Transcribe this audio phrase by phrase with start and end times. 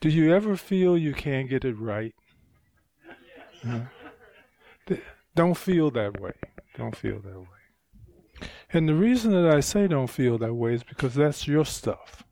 [0.00, 2.14] Do you ever feel you can't get it right?
[5.34, 6.32] Don't feel that way.
[6.76, 8.48] Don't feel that way.
[8.72, 12.24] And the reason that I say don't feel that way is because that's your stuff.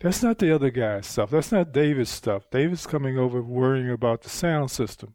[0.00, 1.30] That's not the other guy's stuff.
[1.30, 2.50] That's not David's stuff.
[2.50, 5.14] David's coming over worrying about the sound system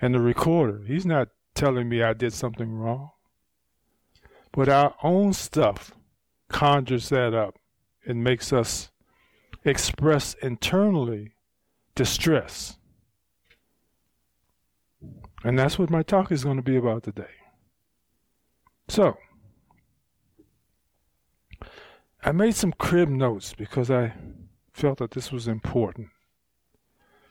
[0.00, 0.82] and the recorder.
[0.86, 3.10] He's not telling me I did something wrong.
[4.52, 5.92] But our own stuff
[6.48, 7.58] conjures that up
[8.06, 8.90] and makes us
[9.66, 11.32] express internally
[11.94, 12.78] distress.
[15.44, 17.24] And that's what my talk is going to be about today.
[18.88, 19.16] So,
[22.22, 24.14] I made some crib notes because I
[24.72, 26.08] felt that this was important.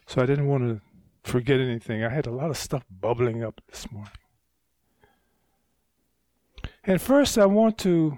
[0.08, 0.82] So I didn't want to
[1.30, 2.04] forget anything.
[2.04, 4.12] I had a lot of stuff bubbling up this morning.
[6.84, 8.18] And first, I want to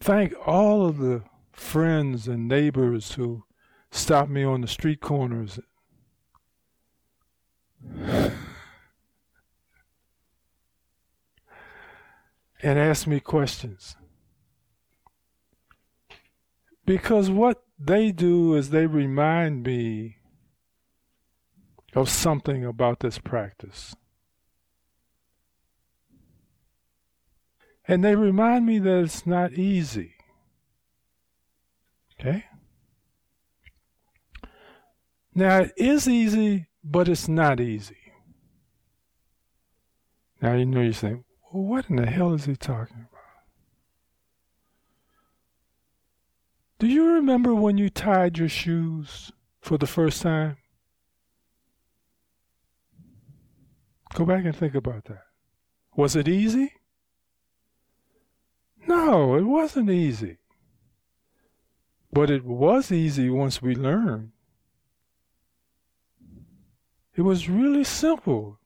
[0.00, 3.44] thank all of the friends and neighbors who
[3.90, 5.60] stopped me on the street corners
[12.62, 13.96] and asked me questions.
[16.84, 20.16] Because what they do is they remind me
[21.94, 23.94] of something about this practice.
[27.86, 30.14] And they remind me that it's not easy.
[32.22, 32.44] Okay?
[35.34, 37.96] Now, it is easy, but it's not easy.
[40.40, 43.08] Now, you know, you're saying, well, what in the hell is he talking about?
[46.78, 50.58] Do you remember when you tied your shoes for the first time?
[54.14, 55.22] Go back and think about that.
[55.96, 56.72] Was it easy?
[58.86, 60.38] No, it wasn't easy.
[62.12, 64.32] But it was easy once we learned.
[67.14, 68.58] It was really simple.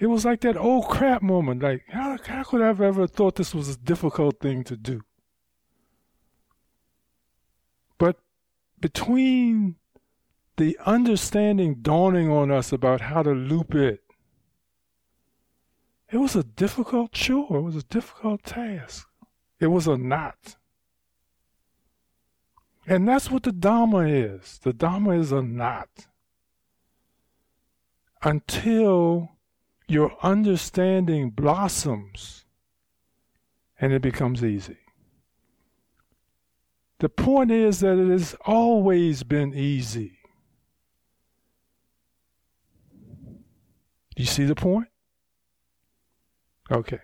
[0.00, 1.62] It was like that old crap moment.
[1.62, 5.02] Like, how, how could I have ever thought this was a difficult thing to do?
[7.96, 8.18] But
[8.80, 9.76] between
[10.56, 14.02] the understanding dawning on us about how to loop it,
[16.10, 17.58] it was a difficult chore.
[17.58, 19.06] It was a difficult task.
[19.60, 20.56] It was a knot.
[22.88, 24.58] And that's what the Dhamma is.
[24.62, 26.06] The Dhamma is a knot.
[28.22, 29.36] Until
[29.86, 32.46] your understanding blossoms
[33.78, 34.78] and it becomes easy.
[37.00, 40.18] The point is that it has always been easy.
[44.16, 44.88] You see the point?
[46.72, 46.98] Okay.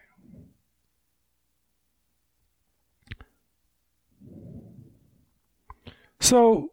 [6.24, 6.70] So,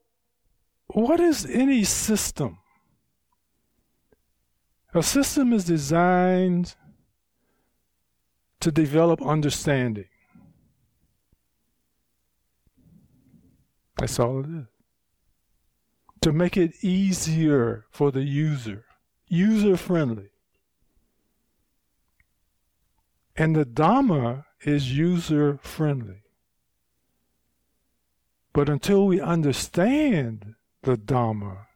[0.88, 2.60] what is any system?
[4.94, 6.76] A system is designed
[8.62, 10.08] to develop understanding.
[13.98, 14.68] That's all it is.
[16.22, 18.86] To make it easier for the user,
[19.28, 20.30] user friendly.
[23.36, 26.21] And the Dhamma is user friendly.
[28.54, 31.68] But until we understand the Dharma,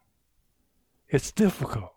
[1.08, 1.91] it's difficult.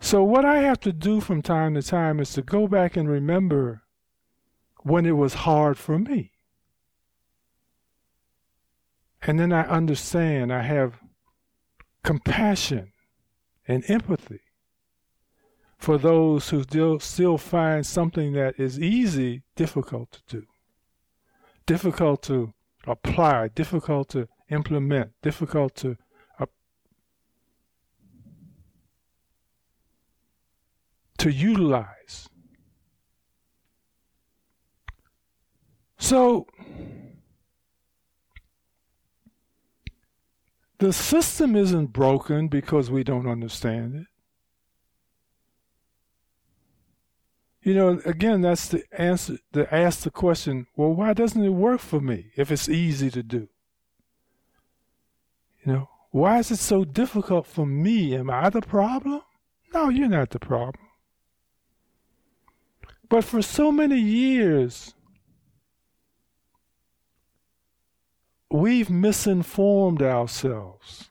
[0.00, 3.08] So, what I have to do from time to time is to go back and
[3.08, 3.82] remember
[4.82, 6.32] when it was hard for me.
[9.22, 10.98] And then I understand, I have
[12.02, 12.92] compassion
[13.68, 14.40] and empathy
[15.80, 16.62] for those who
[17.00, 20.46] still, find something that is easy difficult to do,
[21.64, 22.52] difficult to
[22.86, 25.96] apply, difficult to implement, difficult to
[31.18, 32.30] to utilize.
[35.98, 36.46] So
[40.78, 44.09] the system isn't broken because we don't understand it.
[47.70, 51.78] You know, again, that's the answer to ask the question, well, why doesn't it work
[51.78, 53.48] for me if it's easy to do?
[55.64, 58.16] You know, why is it so difficult for me?
[58.16, 59.20] Am I the problem?
[59.72, 60.84] No, you're not the problem.
[63.08, 64.94] But for so many years,
[68.50, 71.08] we've misinformed ourselves.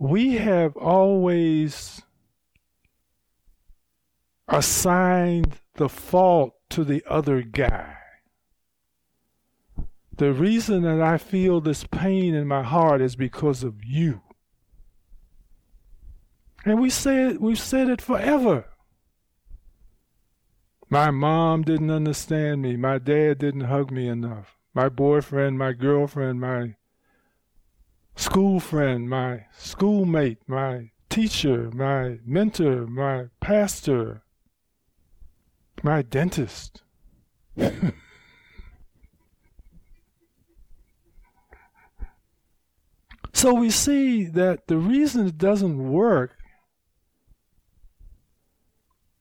[0.00, 2.02] We have always
[4.50, 7.96] assigned the fault to the other guy.
[10.16, 14.20] The reason that I feel this pain in my heart is because of you.
[16.64, 18.66] And we say it, we've said it forever.
[20.90, 22.76] My mom didn't understand me.
[22.76, 24.58] My dad didn't hug me enough.
[24.74, 26.74] My boyfriend, my girlfriend, my
[28.16, 34.22] school friend, my schoolmate, my teacher, my mentor, my pastor,
[35.82, 36.82] my dentist.
[43.32, 46.36] so we see that the reason it doesn't work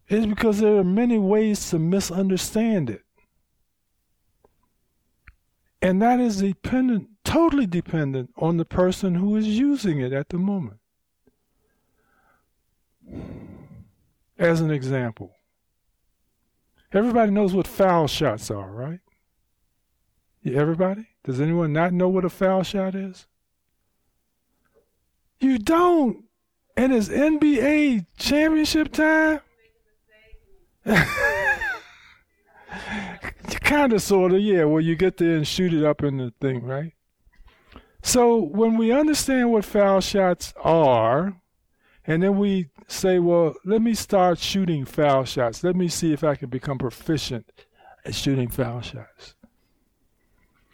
[0.09, 3.03] is because there are many ways to misunderstand it.
[5.81, 10.37] And that is dependent, totally dependent on the person who is using it at the
[10.37, 10.79] moment.
[14.37, 15.31] As an example,
[16.93, 18.99] everybody knows what foul shots are, right?
[20.45, 21.07] Everybody?
[21.23, 23.27] Does anyone not know what a foul shot is?
[25.39, 26.25] You don't.
[26.75, 29.41] And it's NBA championship time.
[33.69, 34.63] kind of, sort of, yeah.
[34.63, 36.93] Well, you get there and shoot it up in the thing, right?
[38.01, 41.38] So when we understand what foul shots are,
[42.09, 45.63] and then we say, well, let me start shooting foul shots.
[45.63, 47.51] Let me see if I can become proficient
[48.03, 49.35] at shooting foul shots.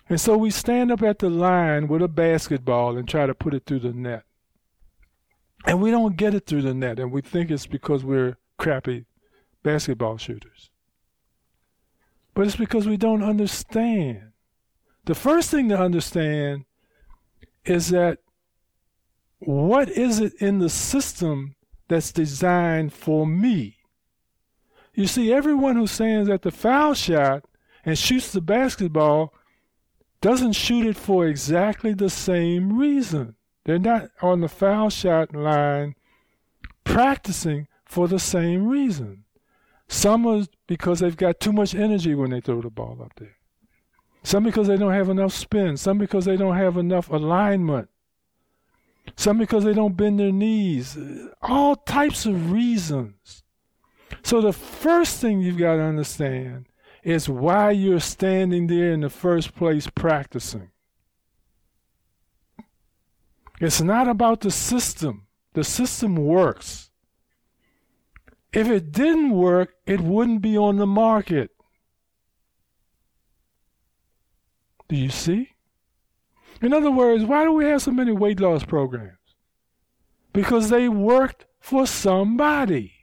[0.07, 3.53] And so we stand up at the line with a basketball and try to put
[3.53, 4.23] it through the net.
[5.65, 9.03] And we don't get it through the net, and we think it's because we're crappy
[9.61, 10.69] basketball shooters.
[12.33, 14.31] But it's because we don't understand.
[15.03, 16.63] The first thing to understand
[17.65, 18.19] is that
[19.45, 21.55] what is it in the system
[21.87, 23.77] that's designed for me?
[24.93, 27.45] You see, everyone who stands at the foul shot
[27.83, 29.33] and shoots the basketball
[30.21, 33.35] doesn't shoot it for exactly the same reason.
[33.65, 35.95] They're not on the foul shot line
[36.83, 39.25] practicing for the same reason.
[39.87, 43.35] Some are because they've got too much energy when they throw the ball up there.
[44.23, 45.77] Some because they don't have enough spin.
[45.77, 47.89] Some because they don't have enough alignment.
[49.15, 50.97] Some because they don't bend their knees.
[51.41, 53.43] All types of reasons.
[54.23, 56.67] So the first thing you've got to understand
[57.03, 60.71] is why you're standing there in the first place practicing.
[63.61, 65.27] It's not about the system.
[65.53, 66.89] The system works.
[68.51, 71.51] If it didn't work, it wouldn't be on the market.
[74.87, 75.54] Do you see?
[76.61, 79.17] In other words, why do we have so many weight loss programs?
[80.33, 82.93] Because they worked for somebody.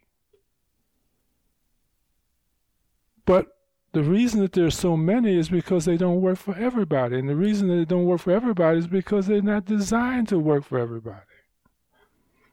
[3.25, 3.49] But
[3.93, 7.19] the reason that there's so many is because they don't work for everybody.
[7.19, 10.39] And the reason that they don't work for everybody is because they're not designed to
[10.39, 11.21] work for everybody.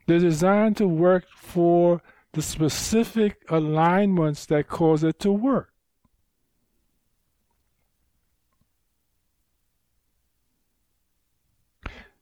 [0.06, 2.02] They're designed to work for
[2.34, 5.72] the specific alignments that cause it to work.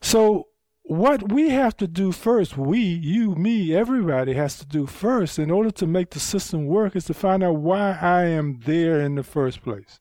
[0.01, 0.47] So,
[0.83, 5.51] what we have to do first, we, you, me, everybody has to do first in
[5.51, 9.15] order to make the system work is to find out why I am there in
[9.15, 9.99] the first place.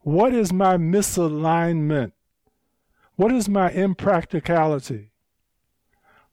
[0.00, 2.12] What is my misalignment?
[3.16, 5.12] What is my impracticality?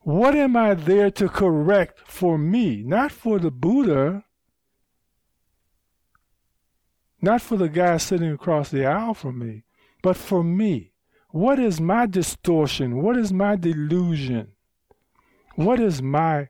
[0.00, 2.82] What am I there to correct for me?
[2.84, 4.24] Not for the Buddha,
[7.20, 9.64] not for the guy sitting across the aisle from me,
[10.02, 10.92] but for me.
[11.36, 13.02] What is my distortion?
[13.02, 14.52] What is my delusion?
[15.54, 16.48] What is my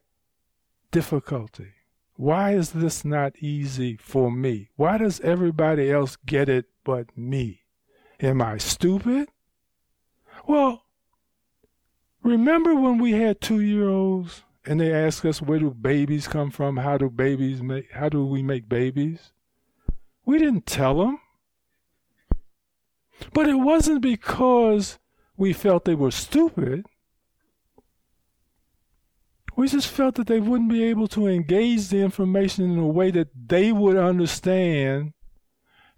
[0.93, 1.73] difficulty?
[2.15, 4.71] Why is this not easy for me?
[4.77, 7.63] Why does everybody else get it but me?
[8.21, 9.29] Am I stupid?
[10.47, 10.83] Well,
[12.23, 16.51] Remember when we had two year olds and they asked us where do babies come
[16.51, 16.77] from?
[16.77, 19.33] How do babies make how do we make babies?
[20.25, 21.21] We didn't tell them.
[23.33, 24.99] But it wasn't because
[25.37, 26.87] we felt they were stupid.
[29.57, 33.11] We just felt that they wouldn't be able to engage the information in a way
[33.11, 35.15] that they would understand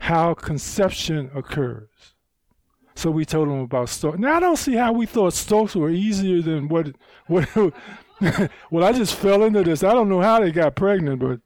[0.00, 1.88] how conception occurs.
[2.94, 4.18] So we told them about Stokes.
[4.18, 6.88] Now I don't see how we thought Stokes were easier than what.
[7.26, 7.48] what
[8.70, 9.84] well, I just fell into this.
[9.84, 11.40] I don't know how they got pregnant, but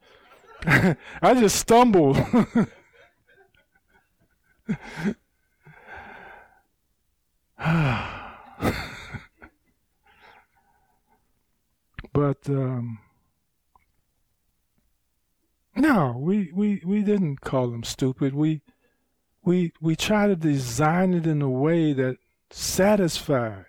[1.23, 2.17] I just stumbled.
[12.13, 12.99] but um,
[15.77, 18.35] No, we, we, we didn't call them stupid.
[18.35, 18.63] We
[19.45, 22.17] we we try to design it in a way that
[22.51, 23.65] satisfied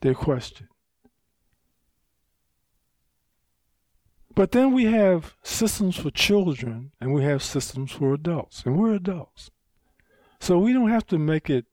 [0.00, 0.68] their question.
[4.34, 8.94] But then we have systems for children and we have systems for adults, and we're
[8.94, 9.50] adults.
[10.40, 11.66] So we don't have to make it,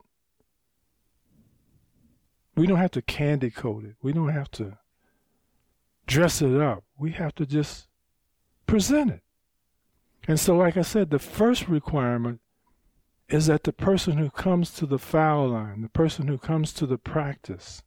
[2.59, 3.95] we don't have to candy coat it.
[4.01, 4.77] We don't have to
[6.05, 6.83] dress it up.
[6.97, 7.87] We have to just
[8.67, 9.23] present it.
[10.27, 12.41] And so, like I said, the first requirement
[13.29, 16.85] is that the person who comes to the foul line, the person who comes to
[16.85, 17.81] the practice,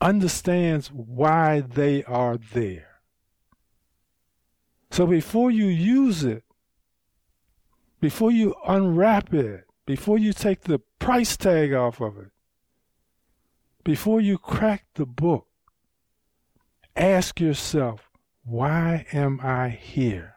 [0.00, 2.98] understands why they are there.
[4.90, 6.42] So before you use it,
[8.00, 12.32] before you unwrap it, before you take the price tag off of it,
[13.84, 15.46] before you crack the book,
[16.96, 18.10] ask yourself,
[18.42, 20.34] why am I here?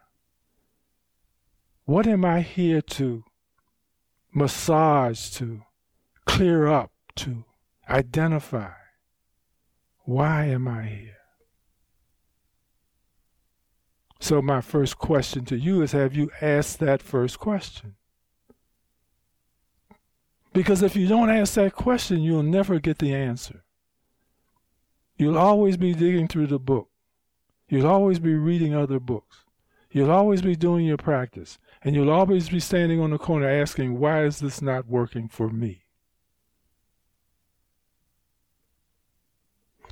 [1.86, 3.24] What am I here to
[4.34, 5.64] massage, to
[6.26, 7.46] clear up, to
[7.90, 8.72] identify?
[10.04, 11.18] Why am I here?
[14.20, 17.97] So, my first question to you is Have you asked that first question?
[20.58, 23.64] Because if you don't ask that question, you'll never get the answer.
[25.16, 26.90] You'll always be digging through the book.
[27.70, 29.44] You'll always be reading other books.
[29.92, 31.60] You'll always be doing your practice.
[31.84, 35.48] And you'll always be standing on the corner asking, why is this not working for
[35.48, 35.84] me?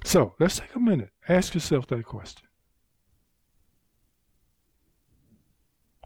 [0.04, 1.12] So let's take a minute.
[1.30, 2.48] Ask yourself that question.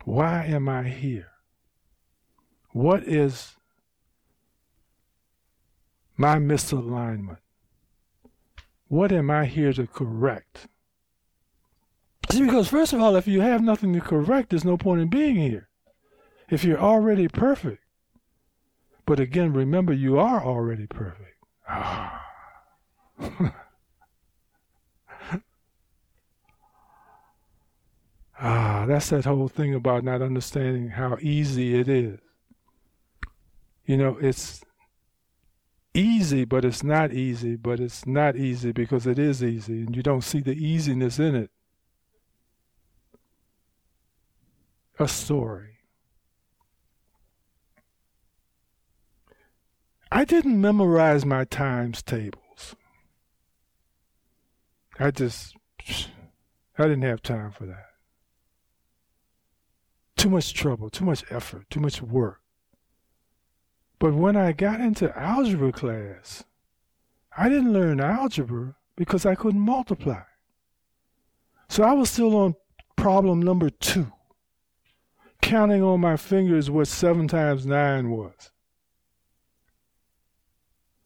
[0.04, 1.30] Why am I here?
[2.74, 3.56] What is
[6.20, 7.38] my misalignment?
[8.90, 10.68] What am I here to correct?
[12.30, 15.08] See, because first of all, if you have nothing to correct, there's no point in
[15.08, 15.70] being here.
[16.50, 17.82] If you're already perfect.
[19.06, 21.38] But again, remember, you are already perfect.
[21.68, 22.26] Ah.
[28.40, 32.20] ah, that's that whole thing about not understanding how easy it is.
[33.86, 34.64] You know, it's
[35.94, 40.04] easy, but it's not easy, but it's not easy because it is easy, and you
[40.04, 41.52] don't see the easiness in it.
[45.00, 45.78] A story.
[50.12, 52.76] I didn't memorize my times tables.
[55.00, 55.56] I just,
[56.78, 57.86] I didn't have time for that.
[60.18, 62.42] Too much trouble, too much effort, too much work.
[64.00, 66.46] But when I got into algebra class,
[67.38, 70.22] I didn't learn algebra because I couldn't multiply.
[71.68, 72.56] So I was still on
[72.96, 74.12] problem number two,
[75.42, 78.52] counting on my fingers what seven times nine was.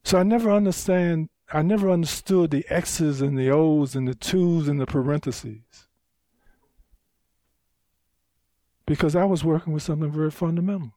[0.04, 4.68] So I never understand I never understood the X's and the O's and the twos
[4.68, 5.88] and the parentheses.
[8.88, 10.96] Because I was working with something very fundamental.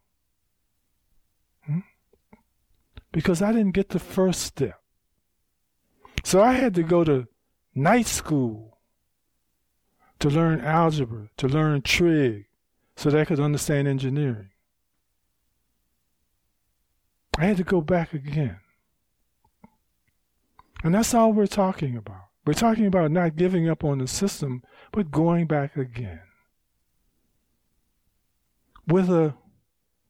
[3.16, 4.78] Because I didn't get the first step.
[6.22, 7.26] So I had to go to
[7.74, 8.76] night school
[10.18, 12.44] to learn algebra, to learn trig,
[12.94, 14.50] so that I could understand engineering.
[17.38, 18.58] I had to go back again.
[20.84, 22.28] And that's all we're talking about.
[22.44, 26.20] We're talking about not giving up on the system, but going back again
[28.86, 29.36] with a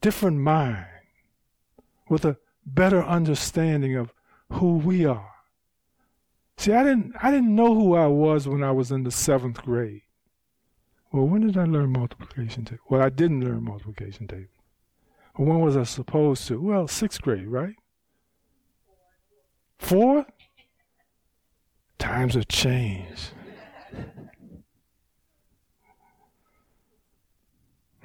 [0.01, 0.87] different mind,
[2.09, 4.13] with a better understanding of
[4.51, 5.31] who we are.
[6.59, 9.63] See, I didn't I didn't know who I was when I was in the seventh
[9.63, 10.03] grade.
[11.13, 12.83] Well, when did I learn multiplication table?
[12.91, 14.49] Well, I didn't learn multiplication table.
[15.37, 16.61] When was I supposed to?
[16.61, 17.77] Well, sixth grade, right?
[19.79, 20.27] Four?
[21.99, 23.31] Times have changed.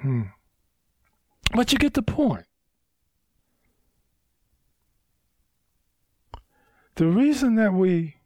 [0.00, 0.22] Hmm.
[1.54, 2.46] But you get the point.
[6.94, 8.16] The reason that we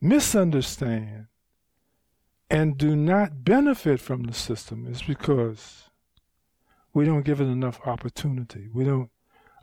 [0.00, 1.26] misunderstand
[2.50, 5.90] and do not benefit from the system is because
[6.92, 8.68] we don't give it enough opportunity.
[8.72, 9.10] We don't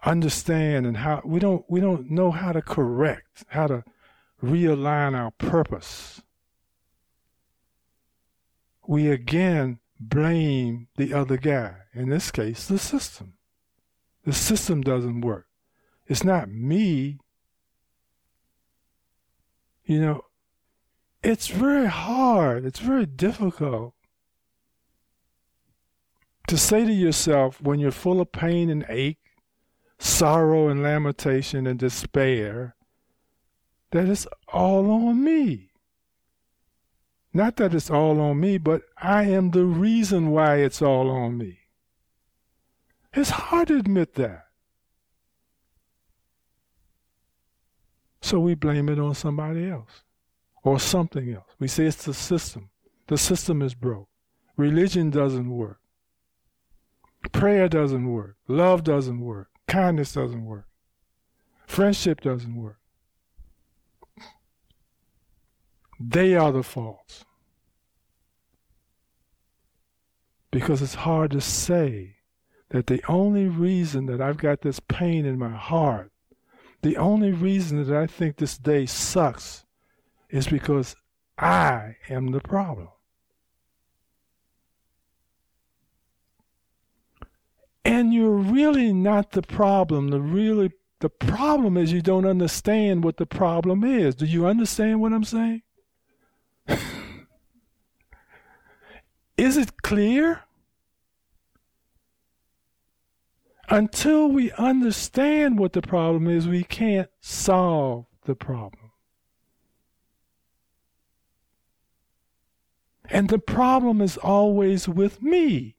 [0.03, 3.83] understand and how we don't we don't know how to correct, how to
[4.43, 6.21] realign our purpose.
[8.85, 13.33] We again blame the other guy, in this case, the system.
[14.25, 15.47] The system doesn't work.
[16.11, 17.19] It's not me.
[19.85, 20.25] You know,
[21.23, 23.93] it's very hard, it's very difficult
[26.47, 29.23] to say to yourself when you're full of pain and ache,
[29.99, 32.75] sorrow and lamentation and despair,
[33.91, 35.69] that it's all on me.
[37.33, 41.37] Not that it's all on me, but I am the reason why it's all on
[41.37, 41.59] me.
[43.13, 44.40] It's hard to admit that.
[48.21, 50.03] So we blame it on somebody else
[50.63, 51.49] or something else.
[51.59, 52.69] We say it's the system.
[53.07, 54.09] The system is broke.
[54.57, 55.79] Religion doesn't work.
[57.31, 58.35] Prayer doesn't work.
[58.47, 59.49] Love doesn't work.
[59.67, 60.67] Kindness doesn't work.
[61.65, 62.79] Friendship doesn't work.
[65.99, 67.25] They are the faults.
[70.51, 72.17] Because it's hard to say
[72.69, 76.10] that the only reason that I've got this pain in my heart,
[76.81, 79.65] the only reason that I think this day sucks
[80.29, 80.95] is because
[81.37, 82.89] I am the problem.
[87.83, 90.09] And you're really not the problem.
[90.09, 94.13] The really the problem is you don't understand what the problem is.
[94.13, 95.63] Do you understand what I'm saying?
[99.37, 100.41] is it clear?
[103.71, 108.91] Until we understand what the problem is, we can't solve the problem.
[113.09, 115.77] And the problem is always with me.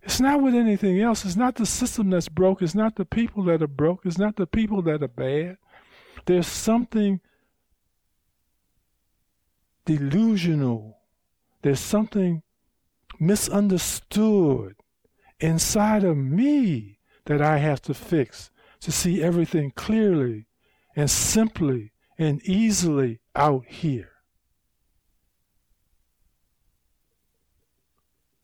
[0.00, 1.26] It's not with anything else.
[1.26, 2.62] It's not the system that's broke.
[2.62, 4.06] It's not the people that are broke.
[4.06, 5.58] It's not the people that are bad.
[6.24, 7.20] There's something
[9.84, 10.96] delusional.
[11.60, 12.42] There's something
[13.20, 14.76] misunderstood
[15.40, 18.50] inside of me that I have to fix
[18.80, 20.46] to see everything clearly
[20.94, 24.12] and simply and easily out here.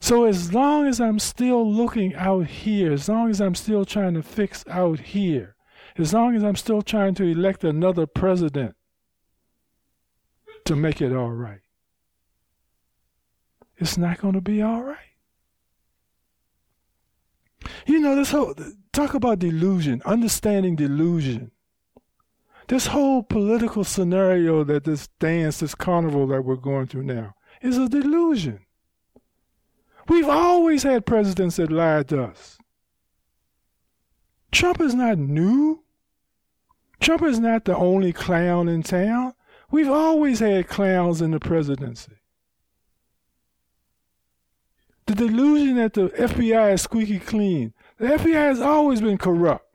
[0.01, 4.15] So, as long as I'm still looking out here, as long as I'm still trying
[4.15, 5.55] to fix out here,
[5.97, 8.75] as long as I'm still trying to elect another president
[10.65, 11.61] to make it all right,
[13.77, 15.12] it's not going to be all right.
[17.87, 18.55] You know, this whole
[18.93, 21.51] talk about delusion, understanding delusion.
[22.69, 27.77] This whole political scenario that this dance, this carnival that we're going through now, is
[27.77, 28.61] a delusion.
[30.09, 32.59] We've always had presidents that lied to us.
[34.51, 35.83] Trump is not new.
[37.01, 39.35] Trump is not the only clown in town.
[39.71, 42.22] We've always had clowns in the presidency.
[45.13, 47.75] The delusion that the FBI is squeaky clean.
[47.99, 49.67] The FBI has always been corrupt.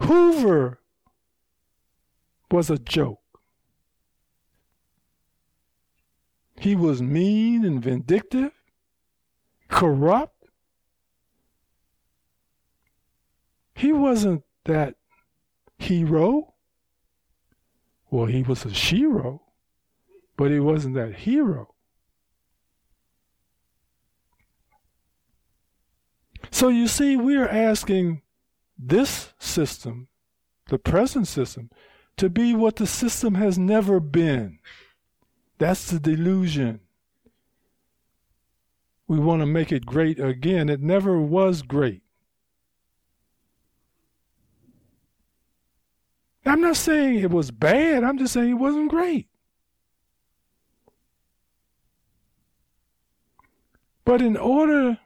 [0.00, 0.78] Hoover
[2.50, 3.22] was a joke.
[6.60, 8.52] He was mean and vindictive,
[9.68, 10.44] corrupt.
[13.74, 14.96] He wasn't that
[15.78, 16.52] hero.
[18.10, 19.40] Well, he was a shero,
[20.36, 21.74] but he wasn't that hero.
[26.50, 28.22] So you see, we are asking
[28.78, 30.08] this system,
[30.68, 31.70] the present system,
[32.16, 34.58] to be what the system has never been.
[35.58, 36.80] That's the delusion.
[39.06, 40.68] We want to make it great again.
[40.68, 42.02] It never was great.
[46.44, 49.28] I'm not saying it was bad, I'm just saying it wasn't great.
[54.04, 54.98] But in order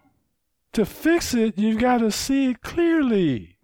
[0.73, 3.59] to fix it, you've got to see it clearly.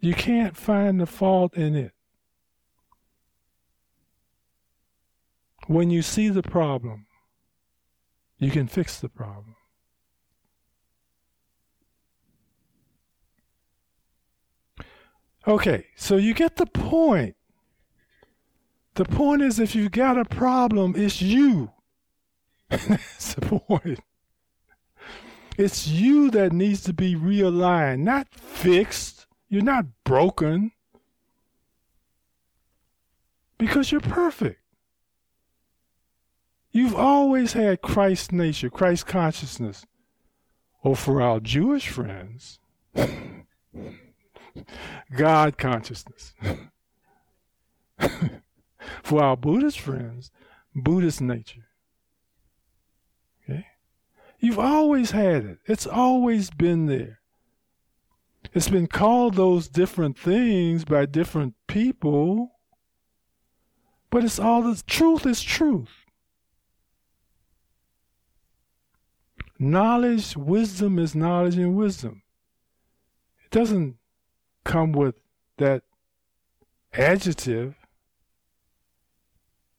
[0.00, 1.92] You can't find the fault in it.
[5.66, 7.06] When you see the problem,
[8.38, 9.56] you can fix the problem.
[15.46, 17.34] Okay, so you get the point.
[18.98, 21.70] The point is, if you've got a problem, it's you.
[22.68, 24.00] That's the point.
[25.56, 29.28] It's you that needs to be realigned, not fixed.
[29.48, 30.72] You're not broken
[33.56, 34.58] because you're perfect.
[36.72, 39.86] You've always had Christ nature, Christ consciousness.
[40.82, 42.58] Or for our Jewish friends,
[45.16, 46.34] God consciousness.
[49.02, 50.30] For our Buddhist friends,
[50.74, 51.66] Buddhist nature.
[53.42, 53.66] Okay?
[54.38, 55.58] You've always had it.
[55.66, 57.20] It's always been there.
[58.54, 62.52] It's been called those different things by different people,
[64.10, 65.90] but it's all the truth is truth.
[69.58, 72.22] Knowledge, wisdom is knowledge and wisdom.
[73.44, 73.96] It doesn't
[74.64, 75.16] come with
[75.56, 75.82] that
[76.92, 77.74] adjective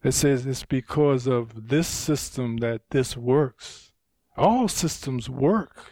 [0.02, 3.92] that says it's because of this system that this works.
[4.38, 5.84] All systems work.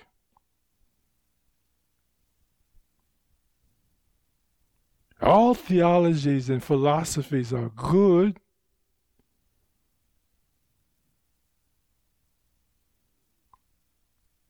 [5.22, 8.40] All theologies and philosophies are good.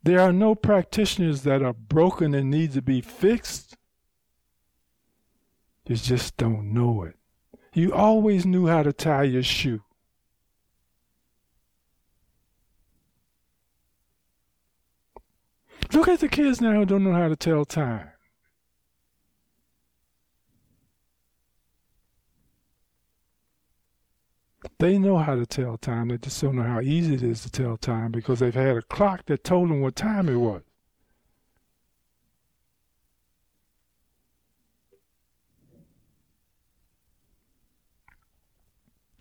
[0.03, 3.75] There are no practitioners that are broken and need to be fixed.
[5.85, 7.16] You just don't know it.
[7.77, 9.83] You always knew how to tie your shoe.
[15.93, 18.09] Look at the kids now who don't know how to tell time.
[24.79, 26.07] They know how to tell time.
[26.07, 28.81] They just don't know how easy it is to tell time because they've had a
[28.81, 30.63] clock that told them what time it was.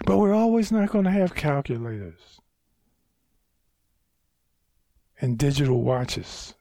[0.06, 2.40] But we're always not going to have calculators
[5.20, 6.54] and digital watches.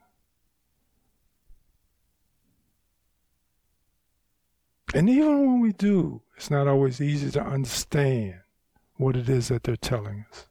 [4.95, 8.39] And even when we do, it's not always easy to understand
[8.95, 10.47] what it is that they're telling us.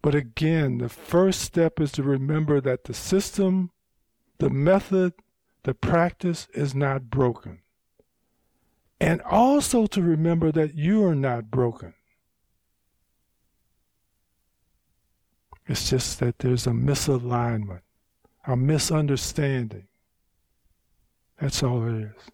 [0.00, 3.72] But again, the first step is to remember that the system,
[4.38, 5.12] the method,
[5.64, 7.58] the practice is not broken.
[9.02, 11.92] And also to remember that you are not broken.
[15.66, 17.80] It's just that there's a misalignment,
[18.46, 19.88] a misunderstanding.
[21.40, 22.30] That's all it is.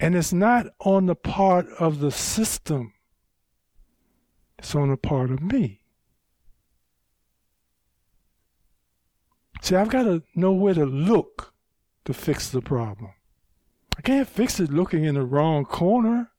[0.00, 2.92] And it's not on the part of the system,
[4.58, 5.82] it's on the part of me.
[9.62, 11.54] See, I've got to know where to look
[12.04, 13.12] to fix the problem.
[13.96, 16.30] I can't fix it looking in the wrong corner.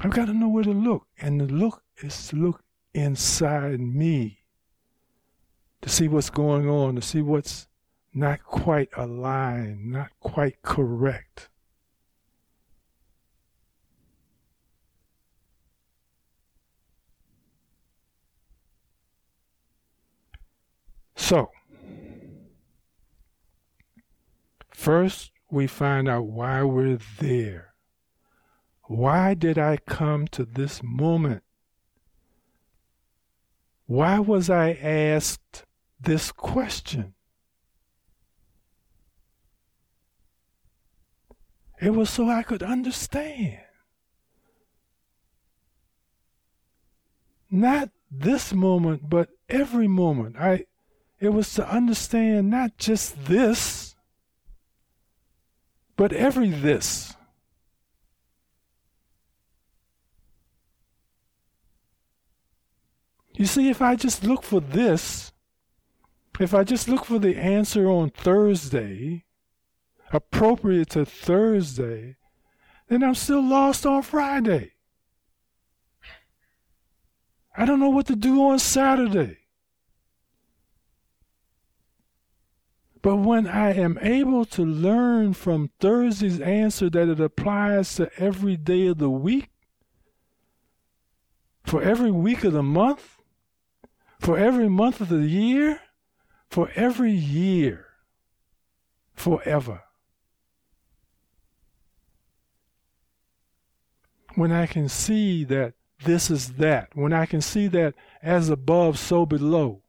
[0.00, 1.06] I've got to know where to look.
[1.20, 2.62] And the look is to look
[2.92, 4.40] inside me
[5.82, 7.68] to see what's going on, to see what's
[8.12, 11.48] not quite aligned, not quite correct.
[21.14, 21.50] So,
[24.76, 27.72] first we find out why we're there.
[28.84, 31.42] Why did I come to this moment?
[33.86, 35.64] Why was I asked
[35.98, 37.14] this question?
[41.80, 43.58] It was so I could understand.
[47.50, 50.36] Not this moment, but every moment.
[50.38, 50.66] I
[51.18, 53.85] it was to understand not just this,
[55.96, 57.14] but every this.
[63.34, 65.32] You see, if I just look for this,
[66.40, 69.24] if I just look for the answer on Thursday,
[70.12, 72.16] appropriate to Thursday,
[72.88, 74.72] then I'm still lost on Friday.
[77.56, 79.38] I don't know what to do on Saturday.
[83.06, 88.56] But when I am able to learn from Thursday's answer that it applies to every
[88.56, 89.50] day of the week,
[91.62, 93.18] for every week of the month,
[94.18, 95.82] for every month of the year,
[96.50, 97.86] for every year,
[99.14, 99.84] forever.
[104.34, 108.98] when I can see that this is that, when I can see that as above,
[108.98, 109.84] so below,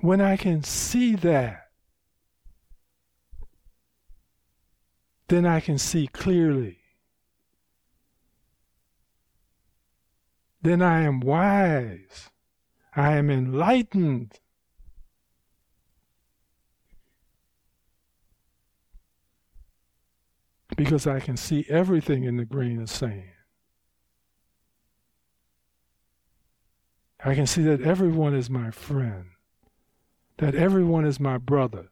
[0.00, 1.68] when I can see that,
[5.28, 6.78] then I can see clearly.
[10.62, 12.30] Then I am wise.
[12.94, 14.40] I am enlightened.
[20.76, 23.24] because I can see everything in the grain of sand.
[27.24, 29.30] I can see that everyone is my friend,
[30.38, 31.88] that everyone is my brother,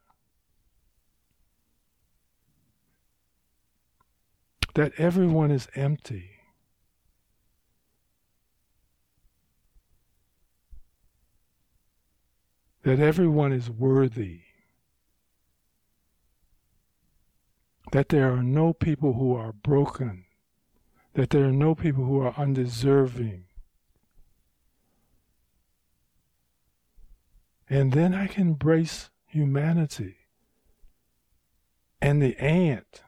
[4.75, 6.35] that everyone is empty.
[12.85, 14.43] that everyone is worthy,
[17.93, 20.27] that there are no people who are broken,
[21.15, 23.45] that there are no people who are undeserving.
[27.75, 30.15] And then I can embrace humanity
[32.01, 33.03] and the ant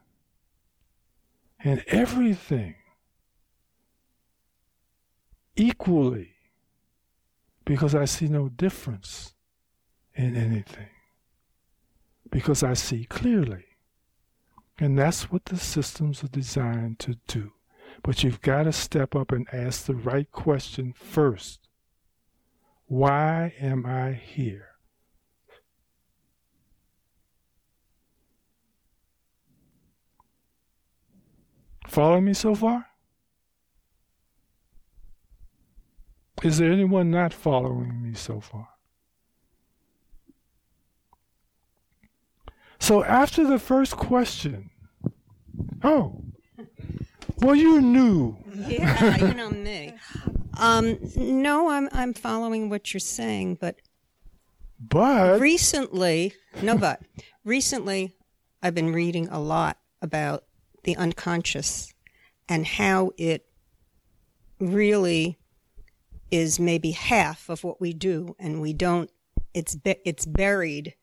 [1.63, 2.75] and everything
[5.55, 6.33] equally
[7.65, 9.35] because I see no difference
[10.17, 10.89] in anything.
[12.29, 13.67] Because I see clearly.
[14.81, 17.53] And that's what the systems are designed to do.
[18.03, 21.66] But you've got to step up and ask the right question first.
[22.87, 24.69] Why am I here?
[31.89, 32.87] Follow me so far?
[36.43, 38.69] Is there anyone not following me so far?
[42.79, 44.71] So after the first question,
[45.83, 46.23] oh,
[47.39, 48.37] well, you knew.
[48.55, 49.95] Yeah, you know me.
[50.59, 53.77] Um, no, I'm I'm following what you're saying, but
[54.81, 57.03] but recently, no, but
[57.45, 58.13] recently,
[58.63, 60.45] I've been reading a lot about
[60.85, 61.93] the unconscious
[62.49, 63.47] and how it
[64.59, 65.39] really
[66.31, 69.11] is maybe half of what we do, and we don't.
[69.53, 70.95] It's be, it's buried,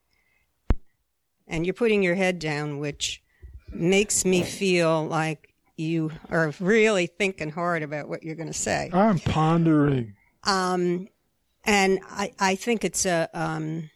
[1.48, 3.22] and you're putting your head down, which
[3.70, 8.90] makes me feel like you are really thinking hard about what you're going to say.
[8.94, 10.14] I'm pondering.
[10.44, 11.08] Um,
[11.64, 13.90] and I, I think it's a, um,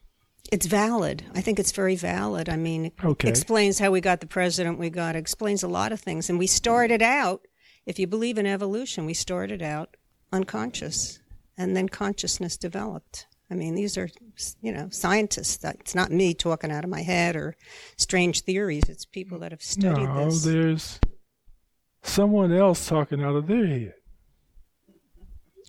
[0.52, 1.24] it's valid.
[1.36, 2.48] I think it's very valid.
[2.50, 3.30] I mean, it Okay.
[3.30, 5.16] explains how we got the president we got.
[5.16, 6.30] It explains a lot of things.
[6.30, 7.42] And we started out,
[7.86, 9.98] if you believe in evolution, we started out
[10.32, 11.20] unconscious,
[11.58, 13.28] and then consciousness developed.
[13.50, 14.10] I mean, these are,
[14.62, 15.64] you know, scientists.
[15.64, 17.56] It's not me talking out of my head or
[17.96, 18.84] strange theories.
[18.90, 20.44] It's people that have studied No, this.
[20.44, 21.00] there's
[22.04, 23.94] someone else talking out of their head.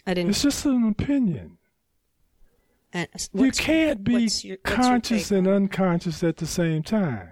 [0.06, 0.30] I didn't.
[0.30, 1.58] It's just an opinion.
[2.92, 7.30] and You can't be what's your- what's conscious and unconscious at the same time.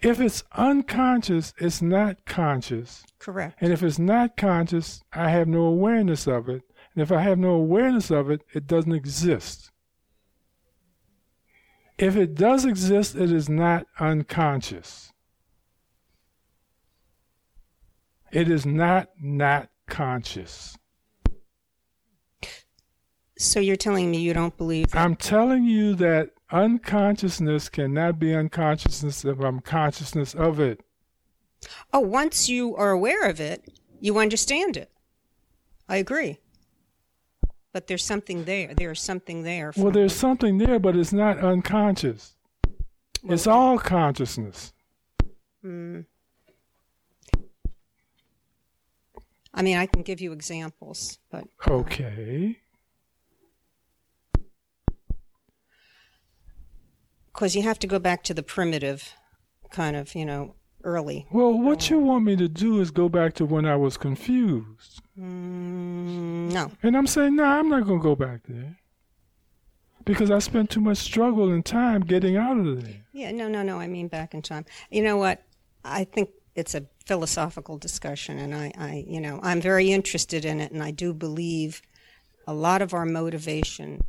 [0.00, 3.04] If it's unconscious, it's not conscious.
[3.18, 3.56] Correct.
[3.60, 6.62] And if it's not conscious, I have no awareness of it.
[6.94, 9.70] And if I have no awareness of it, it doesn't exist.
[11.98, 15.12] If it does exist, it is not unconscious.
[18.32, 20.76] It is not not conscious.
[23.38, 29.24] So you're telling me you don't believe I'm telling you that unconsciousness cannot be unconsciousness
[29.24, 30.80] if I'm consciousness of it.
[31.92, 33.64] Oh, once you are aware of it,
[34.00, 34.90] you understand it.
[35.88, 36.38] I agree.
[37.72, 38.74] But there's something there.
[38.74, 39.72] There's something there.
[39.76, 42.34] Well, there's something there, but it's not unconscious.
[43.24, 44.72] It's all consciousness.
[45.64, 46.06] Mm.
[49.52, 52.58] I mean, I can give you examples, but Okay.
[57.32, 59.14] because you have to go back to the primitive
[59.70, 61.26] kind of, you know, early.
[61.32, 65.00] Well, what you want me to do is go back to when I was confused.
[65.18, 66.70] Mm, no.
[66.82, 68.76] And I'm saying, no, I'm not going to go back there.
[70.04, 72.94] Because I spent too much struggle and time getting out of there.
[73.12, 73.78] Yeah, no, no, no.
[73.78, 74.64] I mean back in time.
[74.90, 75.42] You know what?
[75.84, 80.60] I think it's a philosophical discussion, and I, I, you know, I'm very interested in
[80.60, 81.82] it, and I do believe
[82.46, 84.00] a lot of our motivation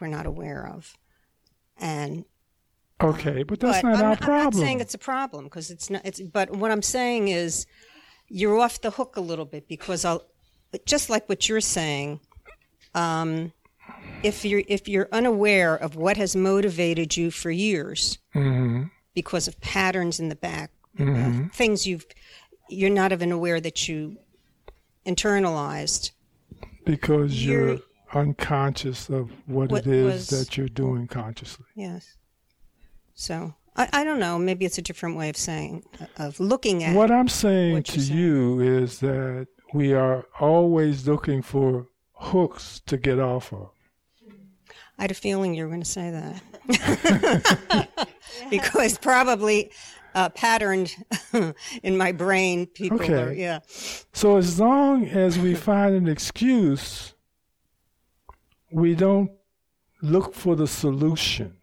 [0.00, 0.96] we're not aware of,
[1.78, 2.24] and
[3.00, 4.38] Okay, but that's but not I'm, our problem.
[4.38, 6.02] I'm not saying it's a problem because it's not.
[6.04, 7.66] It's but what I'm saying is
[8.26, 10.24] you're off the hook a little bit because I'll
[10.84, 12.18] just like what you're saying.
[12.96, 13.52] Um,
[14.24, 18.84] if you're if you're unaware of what has motivated you for years hmm
[19.14, 22.04] because of patterns in the back, hmm things you've
[22.68, 24.16] you're not even aware that you
[25.06, 26.10] internalized.
[26.84, 27.82] Because you're, You're-
[28.14, 31.64] unconscious of what, What it is was- that you're doing consciously.
[31.74, 32.16] Yes.
[33.14, 34.38] So I, I don't know.
[34.38, 35.84] Maybe it's a different way of saying
[36.18, 36.94] of looking at.
[36.96, 38.18] What I'm saying what to saying.
[38.18, 43.70] you is that we are always looking for hooks to get off of.
[44.98, 48.08] I had a feeling you were going to say that.
[48.50, 49.70] because probably
[50.14, 50.94] uh, patterned
[51.82, 53.22] in my brain, people Okay.
[53.22, 53.60] are, yeah.
[54.12, 57.14] So as long as we find an excuse,
[58.70, 59.30] we don't
[60.02, 61.56] look for the solution.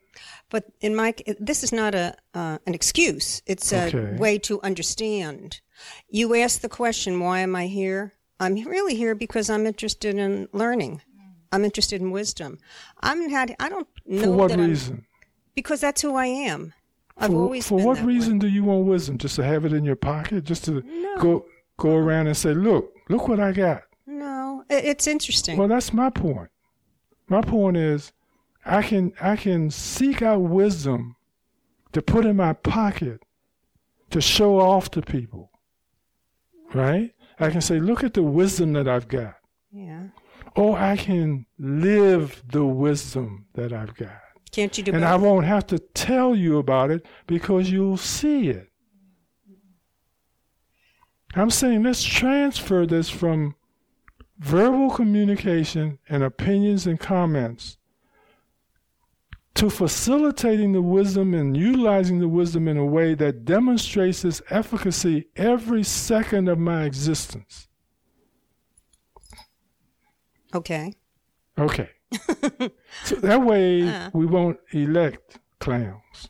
[0.49, 3.41] But in my, this is not a uh, an excuse.
[3.45, 4.17] It's a Okay.
[4.17, 5.61] way to understand.
[6.09, 10.47] You ask the question, "Why am I here?" I'm really here because I'm interested in
[10.53, 11.01] learning,
[11.51, 12.57] I'm interested in wisdom.
[13.01, 13.51] I'm not.
[13.59, 15.05] I don't know For what that I'm- reason?
[15.55, 16.73] because that's who I am.
[17.19, 18.13] I've for, always for what that way.
[18.13, 19.17] reason do you want wisdom?
[19.17, 20.43] Just to have it in your pocket?
[20.45, 21.17] Just to No.
[21.19, 21.45] go
[21.77, 25.57] go around and say, "Look, look what I got." No, it's interesting.
[25.57, 26.49] Well, that's my point.
[27.27, 28.11] My point is,
[28.65, 31.15] I can I can seek out wisdom
[31.93, 33.21] to put in my pocket
[34.11, 35.51] to show off to people.
[36.73, 37.13] Right?
[37.39, 39.35] I can say, "Look at the wisdom that I've got,"
[39.71, 40.07] yeah.
[40.55, 44.19] or I can live the wisdom that I've got.
[44.51, 45.05] Can't you do and?
[45.05, 48.69] I won't have to tell you about it because you'll see it.
[51.35, 53.55] I'm saying let's transfer this from
[54.39, 57.77] verbal communication and opinions and comments
[59.55, 65.27] to facilitating the wisdom and utilizing the wisdom in a way that demonstrates its efficacy
[65.35, 67.67] every second of my existence.
[70.53, 70.93] okay.
[71.57, 71.89] Okay.
[73.03, 74.09] So that way Uh.
[74.13, 76.29] we won't elect clowns.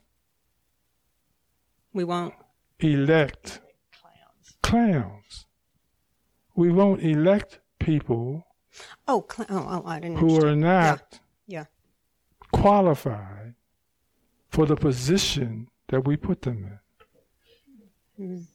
[1.94, 2.34] We won't.
[2.80, 3.62] elect
[4.02, 4.58] clowns.
[4.62, 5.46] Clowns.
[6.56, 8.46] We won't elect people
[9.08, 10.18] Oh, cl- oh, oh, I didn't.
[10.18, 10.62] who are understand.
[10.62, 11.66] not Yeah.
[12.52, 13.56] qualified
[14.50, 16.80] for the position that we put them
[18.18, 18.48] in.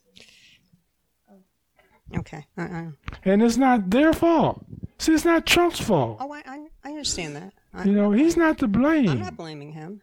[2.17, 2.47] Okay.
[2.57, 2.91] Uh, uh.
[3.25, 4.65] And it's not their fault.
[4.99, 6.19] See, it's not Trump's fault.
[6.21, 6.54] Oh, I, I
[7.05, 7.53] understand that.
[7.75, 9.09] I, You know, he's not to blame.
[9.11, 10.01] I'm not blaming him,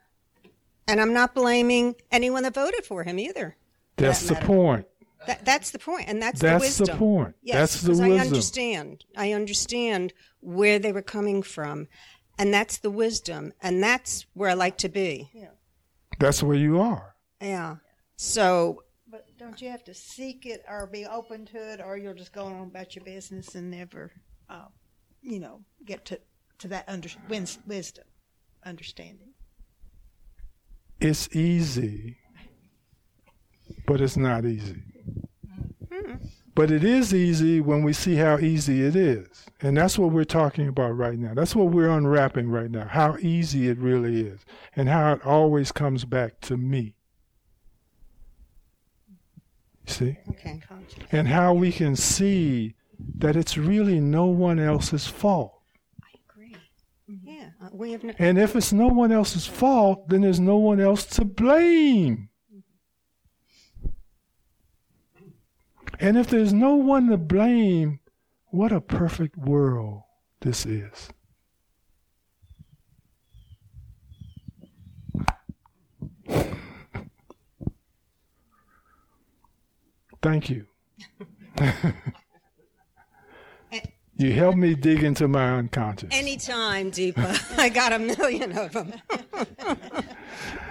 [0.88, 3.58] and I'm not blaming anyone that voted for him either.
[3.98, 4.86] That's the point.
[5.28, 6.98] That, that's the point, and that's, That's the the wisdom.
[6.98, 7.36] point.
[7.44, 9.06] Yes, That's the 'cause I understand.
[9.16, 11.88] I understand where they were coming from,
[12.40, 15.30] and that's the wisdom, and that's where I like to be.
[15.34, 15.50] Yeah.
[16.20, 17.16] That's where you are.
[17.40, 17.78] Yeah.
[18.16, 22.14] So But don't you have to seek it or be open to it, or you'll
[22.16, 24.12] just go on about your business and never,
[24.50, 24.66] uh,
[25.22, 26.20] you know, get to
[26.62, 28.06] to that under, wisdom,
[28.64, 29.34] understanding.
[31.00, 32.18] It's easy,
[33.88, 34.84] but it's not easy.
[35.92, 36.16] Hmm.
[36.54, 39.46] But it is easy when we see how easy it is.
[39.62, 41.34] And that's what we're talking about right now.
[41.34, 44.42] That's what we're unwrapping right now, how easy it really is,
[44.76, 46.96] and how it always comes back to me.
[49.88, 50.18] See?
[50.30, 50.62] okay.
[51.12, 52.76] And how we can see
[53.18, 55.61] that it's really no one else's fault.
[57.72, 58.14] We have no.
[58.18, 62.30] And if it's no one else's fault, then there's no one else to blame.
[66.00, 68.00] And if there's no one to blame,
[68.48, 70.02] what a perfect world
[70.42, 71.10] this is.
[80.22, 80.66] Thank you.
[84.22, 86.10] you help me dig into my unconscious.
[86.12, 87.58] Anytime, Deepa.
[87.58, 88.94] I got a million of them.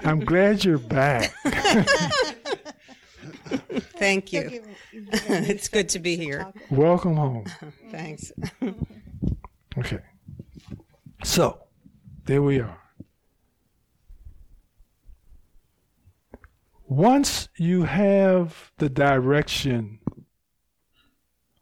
[0.04, 1.32] I'm glad you're back.
[3.98, 4.62] Thank you.
[4.92, 6.52] it's good to be here.
[6.70, 7.44] Welcome home.
[7.90, 8.32] Thanks.
[9.76, 9.98] Okay.
[11.24, 11.64] So,
[12.24, 12.78] there we are.
[16.86, 19.99] Once you have the direction,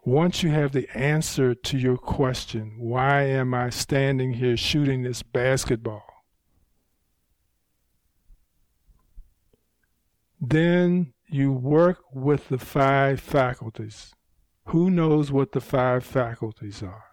[0.09, 5.23] once you have the answer to your question, why am I standing here shooting this
[5.23, 6.25] basketball?
[10.41, 14.15] Then you work with the five faculties.
[14.69, 17.05] Who knows what the five faculties are?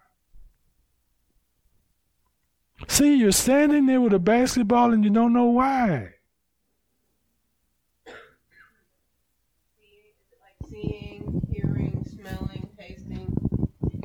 [2.88, 6.15] See, you're standing there with a basketball and you don't know why.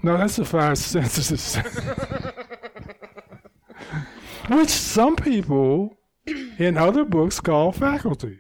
[0.04, 1.56] No, that's the five senses.
[4.50, 8.40] Which some people in other books call faculties.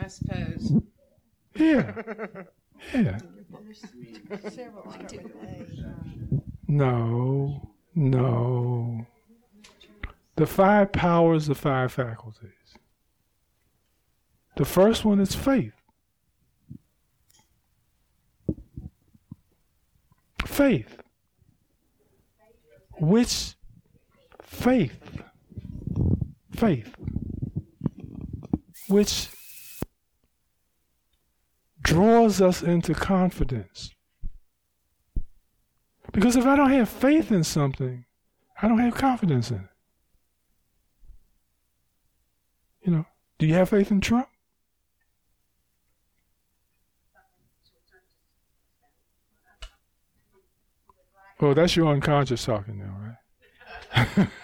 [0.00, 0.72] I suppose.
[1.54, 1.92] Yeah.
[2.94, 3.18] Yeah.
[4.50, 5.66] Several start with A.
[6.68, 9.06] No, no.
[10.36, 12.52] The five powers, the five faculties.
[14.56, 15.72] The first one is faith.
[20.48, 21.00] Faith.
[22.98, 23.54] Which
[24.42, 24.98] faith?
[26.56, 26.94] Faith.
[28.88, 29.28] Which
[31.82, 33.90] draws us into confidence.
[36.12, 38.06] Because if I don't have faith in something,
[38.60, 39.70] I don't have confidence in it.
[42.80, 43.04] You know,
[43.38, 44.28] do you have faith in Trump?
[51.40, 52.96] Oh, that's your unconscious talking now,
[53.96, 54.28] right?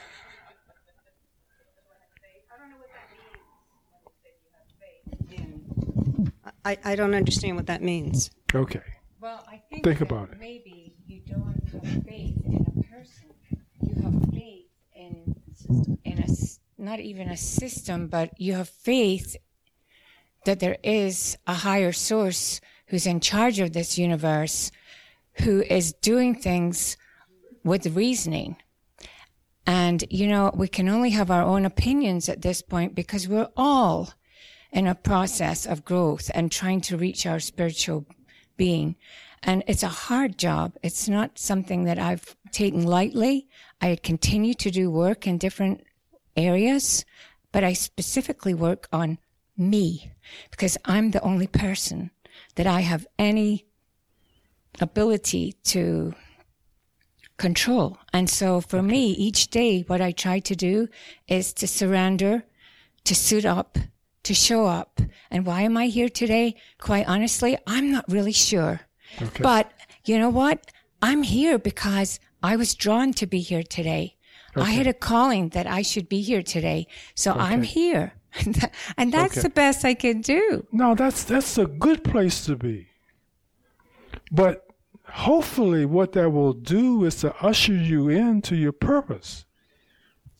[6.64, 8.30] I, I don't understand what that means.
[8.54, 8.80] Okay.
[9.20, 10.38] Well, I think, Think that about it.
[10.40, 13.28] maybe you don't have faith in a person.
[13.80, 15.34] You have faith in
[16.04, 19.36] in a s- not even a system, but you have faith
[20.44, 24.70] that there is a higher source who's in charge of this universe,
[25.42, 26.96] who is doing things
[27.64, 28.56] with reasoning.
[29.66, 33.48] And you know, we can only have our own opinions at this point because we're
[33.56, 34.12] all
[34.70, 38.04] in a process of growth and trying to reach our spiritual
[38.56, 38.96] being.
[39.42, 40.76] And it's a hard job.
[40.82, 43.46] It's not something that I've taken lightly.
[43.80, 45.84] I continue to do work in different
[46.36, 47.04] areas,
[47.52, 49.18] but I specifically work on
[49.56, 50.12] me
[50.50, 52.10] because I'm the only person
[52.56, 53.66] that I have any
[54.80, 56.14] ability to
[57.36, 57.98] control.
[58.12, 60.88] And so for me, each day, what I try to do
[61.28, 62.44] is to surrender,
[63.04, 63.78] to suit up,
[64.24, 65.00] to show up.
[65.30, 66.56] And why am I here today?
[66.78, 68.80] Quite honestly, I'm not really sure.
[69.20, 69.42] Okay.
[69.42, 69.72] But
[70.04, 70.70] you know what?
[71.02, 74.16] I'm here because I was drawn to be here today.
[74.56, 74.66] Okay.
[74.66, 76.86] I had a calling that I should be here today.
[77.14, 78.12] So I'm here.
[78.96, 79.42] and that's Okay.
[79.42, 80.66] the best I can do.
[80.72, 82.86] No, that's that's a good place to be.
[84.30, 84.66] But
[85.06, 89.44] hopefully what that will do is to usher you into your purpose.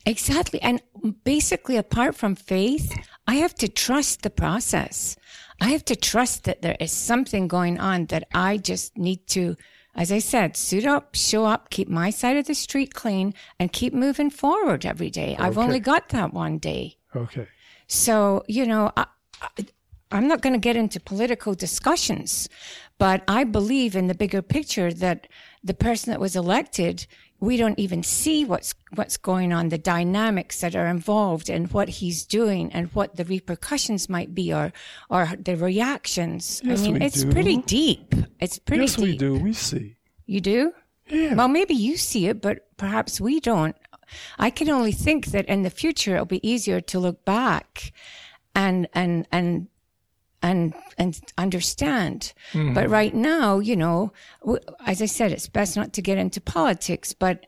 [0.07, 0.61] Exactly.
[0.63, 0.83] And
[1.25, 2.95] basically, apart from faith,
[3.27, 5.17] I have to trust the process.
[5.61, 9.57] I have to trust that there is something going on that I just need to,
[9.95, 13.73] as I said, suit up, show up, keep my side of the street clean, and
[13.73, 15.37] keep moving forward every day.
[15.39, 16.97] I've only got that one day.
[17.17, 17.47] Okay.
[17.87, 19.07] So, you know, I,
[19.41, 19.49] I,
[20.11, 22.49] I'm not going to get into political discussions,
[22.99, 25.27] but I believe in the bigger picture that
[25.63, 27.07] the person that was elected,
[27.41, 31.89] we don't even see what's what's going on, the dynamics that are involved and what
[31.89, 34.73] he's doing and what the repercussions might be or
[35.11, 36.63] or the reactions.
[36.65, 37.33] Yes, I mean, it's do.
[37.33, 38.15] pretty deep.
[38.41, 39.05] It's pretty yes, deep.
[39.05, 39.39] we do.
[39.39, 39.97] We see.
[40.27, 40.73] You do?
[41.09, 41.35] Yeah.
[41.35, 43.77] Well, maybe you see it, but perhaps we don't.
[44.39, 47.93] I can only think that in the future it'll be easier to look back
[48.55, 49.69] and and and
[50.45, 52.35] and and understand.
[52.53, 52.75] Mm-hmm.
[52.75, 54.13] But right now, you know,
[54.87, 57.13] as I said, it's best not to get into politics.
[57.15, 57.47] But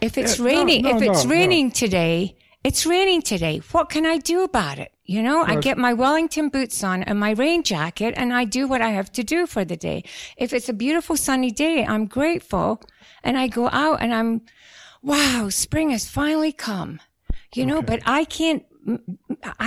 [0.00, 1.34] if it's Yeah, raining, no, if it's no, no.
[1.36, 3.60] raining today, it's raining today.
[3.72, 4.92] What can I do about it?
[5.04, 8.66] You know, I get my Wellington boots on and my rain jacket and I do
[8.66, 10.04] what I have to do for the day.
[10.38, 12.80] If it's a beautiful sunny day, I'm grateful
[13.22, 14.40] and I go out and I'm,
[15.02, 17.00] wow, spring has finally come.
[17.54, 18.64] You know, but I can't,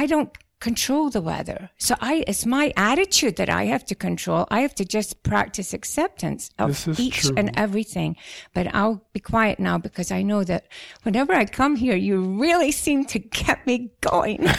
[0.01, 1.69] I don't control the weather.
[1.77, 4.47] So I, it's my attitude that I have to control.
[4.49, 7.35] I have to just practice acceptance of each true.
[7.37, 8.15] and everything.
[8.53, 10.67] But I'll be quiet now because I know that
[11.03, 14.47] whenever I come here, you really seem to get me going.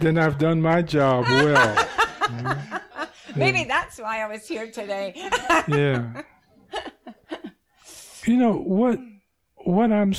[0.00, 1.88] Then I've done my job well.
[3.36, 5.12] Maybe that's why I was here today.
[5.68, 6.22] yeah.
[8.24, 8.98] You know what?
[9.56, 10.14] What I'm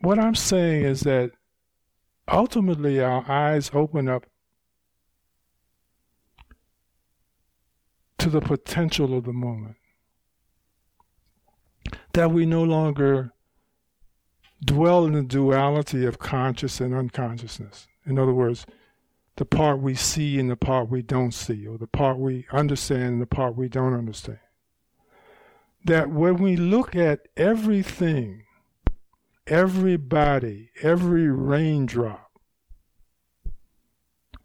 [0.00, 1.32] what I'm saying is that
[2.28, 4.26] ultimately our eyes open up
[8.18, 9.76] to the potential of the moment.
[12.12, 13.32] That we no longer
[14.64, 17.86] dwell in the duality of conscious and unconsciousness.
[18.04, 18.66] In other words,
[19.36, 23.04] the part we see and the part we don't see, or the part we understand
[23.04, 24.38] and the part we don't understand.
[25.84, 28.45] That when we look at everything,
[29.46, 32.30] everybody, every raindrop,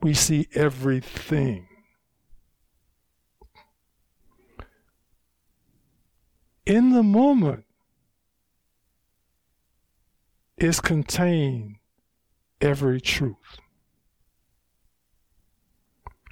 [0.02, 1.68] we see everything.
[6.66, 7.66] In the moment
[10.58, 11.78] is contained
[12.62, 13.36] every truth.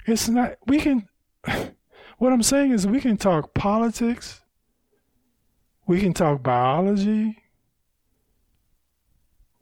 [0.06, 1.08] It's not, we can,
[2.18, 4.40] what I'm saying is we can talk politics,
[5.86, 7.39] we can talk biology,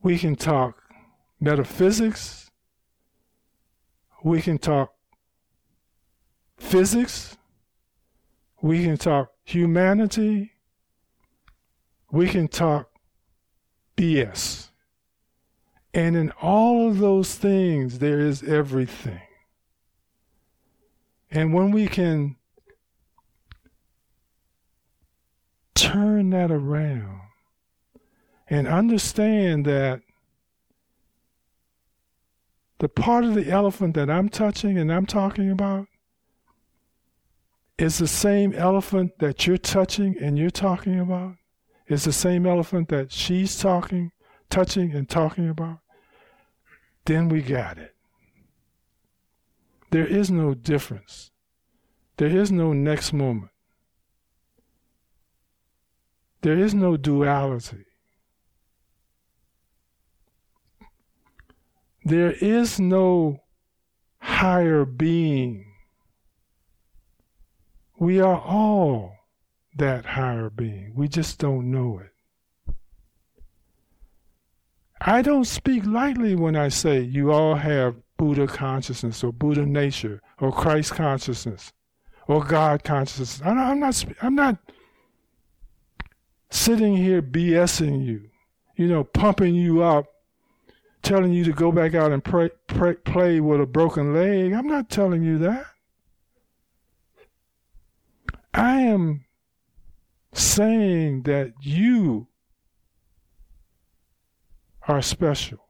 [0.09, 0.85] we can talk
[1.39, 2.51] metaphysics,
[4.25, 4.95] we can talk
[6.57, 7.37] physics,
[8.63, 10.53] we can talk humanity,
[12.11, 12.89] we can talk
[13.99, 14.71] BS.
[15.93, 19.21] And in all of those things, there is everything.
[21.31, 22.37] And when we can
[25.75, 27.28] turn that around
[28.51, 30.01] and understand that
[32.79, 35.87] the part of the elephant that I'm touching and I'm talking about
[37.79, 41.35] is the same elephant that you're touching and you're talking about.
[41.87, 44.13] is the same elephant that she's talking,
[44.51, 45.79] touching, and talking about,
[47.07, 47.95] then we got it.
[49.91, 51.31] There is no difference.
[52.19, 53.51] There is no next moment.
[56.43, 57.88] There is no duality.
[62.09, 63.43] There is no
[64.19, 65.67] higher being.
[67.99, 69.13] We are all
[69.77, 70.95] that higher being.
[70.95, 72.75] We just don't know it.
[75.03, 80.23] I don't speak lightly when I say you all have Buddha consciousness or Buddha nature
[80.41, 81.75] or Christ consciousness
[82.27, 83.43] or God consciousness.
[83.45, 84.57] I'm not, I'm not
[86.49, 88.31] sitting here BSing you,
[88.77, 90.07] you know, pumping you up,
[91.03, 94.53] telling you to go back out and pray, pray, play with a broken leg.
[94.53, 95.67] I'm not telling you that.
[98.55, 99.25] I am
[100.33, 102.29] saying that you
[104.87, 105.65] are special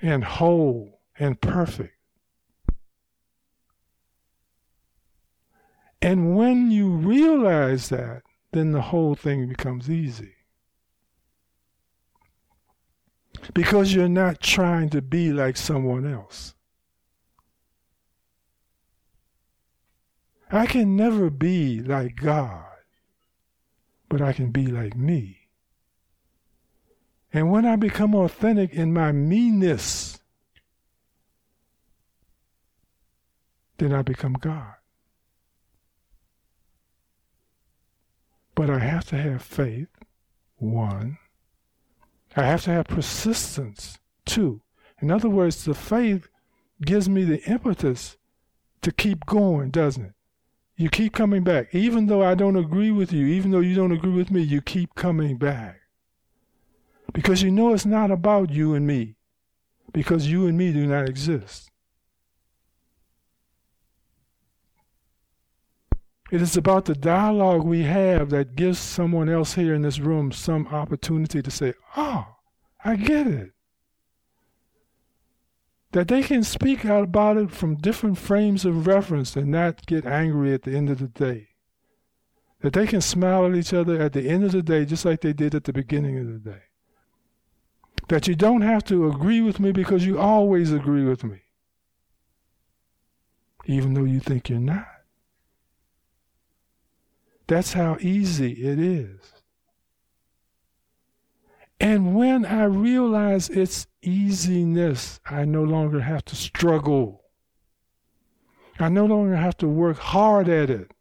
[0.00, 1.94] and whole and perfect.
[6.00, 10.34] And when you realize that, then the whole thing becomes easy.
[13.54, 16.54] Because you're not trying to be like someone else.
[20.50, 22.64] I can never be like God,
[24.08, 25.48] but I can be like me.
[27.32, 30.18] And when I become authentic in my meanness,
[33.76, 34.74] then I become God.
[38.54, 39.88] But I have to have faith,
[40.56, 41.18] one.
[42.36, 44.60] I have to have persistence, too.
[45.00, 46.28] In other words, the faith
[46.84, 48.16] gives me the impetus
[48.82, 50.12] to keep going, doesn't it?
[50.76, 51.74] You keep coming back.
[51.74, 54.60] Even though I don't agree with you, even though you don't agree with me, you
[54.60, 55.80] keep coming back.
[57.12, 59.16] Because you know it's not about you and me.
[59.92, 61.70] Because you and me do not exist.
[66.30, 70.30] It is about the dialogue we have that gives someone else here in this room
[70.30, 72.36] some opportunity to say, Oh,
[72.84, 73.52] I get it.
[75.92, 80.04] That they can speak out about it from different frames of reference and not get
[80.04, 81.48] angry at the end of the day.
[82.60, 85.22] That they can smile at each other at the end of the day just like
[85.22, 86.62] they did at the beginning of the day.
[88.08, 91.40] That you don't have to agree with me because you always agree with me,
[93.66, 94.97] even though you think you're not.
[97.48, 99.32] That's how easy it is.
[101.80, 107.22] And when I realize its easiness, I no longer have to struggle.
[108.78, 110.92] I no longer have to work hard at it.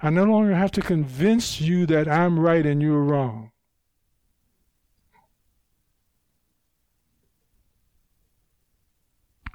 [0.00, 3.50] I no longer have to convince you that I'm right and you're wrong.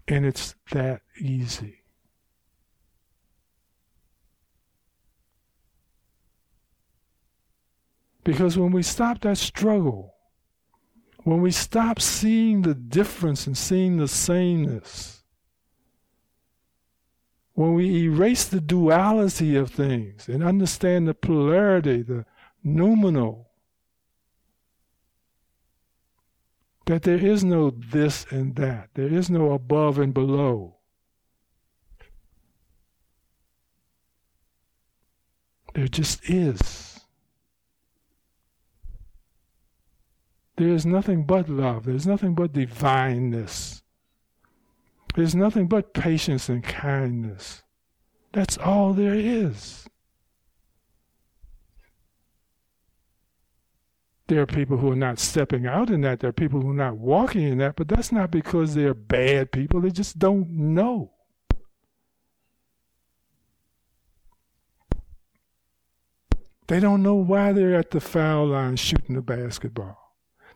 [0.08, 1.77] And it's that easy.
[8.28, 10.14] Because when we stop that struggle,
[11.24, 15.24] when we stop seeing the difference and seeing the sameness,
[17.54, 22.26] when we erase the duality of things and understand the polarity, the
[22.66, 23.48] noumenal,
[26.86, 30.76] that there is no this and that, there is no above and below.
[35.74, 36.87] There just is.
[40.58, 41.86] There is nothing but love.
[41.86, 43.84] There's nothing but divineness.
[45.16, 47.64] There's nothing but patience and kindness.
[48.34, 49.88] That's all there is.
[54.28, 56.20] There are people who are not stepping out in that.
[56.20, 59.52] There are people who are not walking in that, but that's not because they're bad
[59.52, 59.80] people.
[59.80, 61.14] They just don't know.
[66.68, 70.07] They don't know why they're at the foul line shooting the basketball.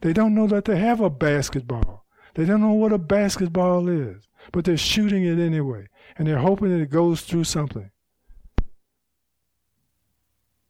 [0.01, 2.05] They don't know that they have a basketball.
[2.33, 5.87] They don't know what a basketball is, but they're shooting it anyway,
[6.17, 7.91] and they're hoping that it goes through something.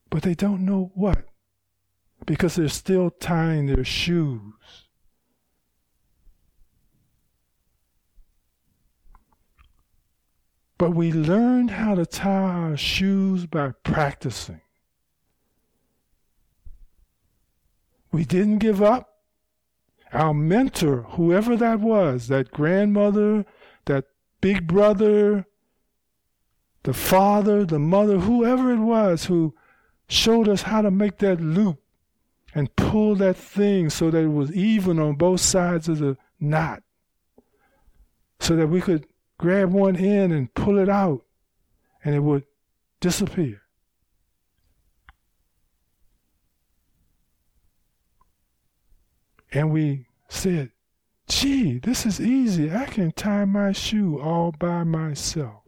[0.10, 1.26] But they don't know what,
[2.26, 4.88] because they're still tying their shoes.
[10.78, 14.62] But we learned how to tie our shoes by practicing.
[18.12, 19.11] We didn't give up
[20.14, 23.46] our mentor, whoever that was, that grandmother,
[23.86, 24.06] that
[24.42, 25.46] big brother,
[26.84, 29.54] the father, the mother, whoever it was who
[30.08, 31.80] showed us how to make that loop
[32.54, 36.84] and pull that thing so that it was even on both sides of the knot.
[38.40, 39.08] So that we could
[39.38, 41.26] grab one end and pull it out
[42.04, 42.44] and it would
[43.00, 43.62] disappear.
[49.52, 50.72] And we said,
[51.28, 52.72] gee, this is easy.
[52.72, 55.62] I can tie my shoe all by myself.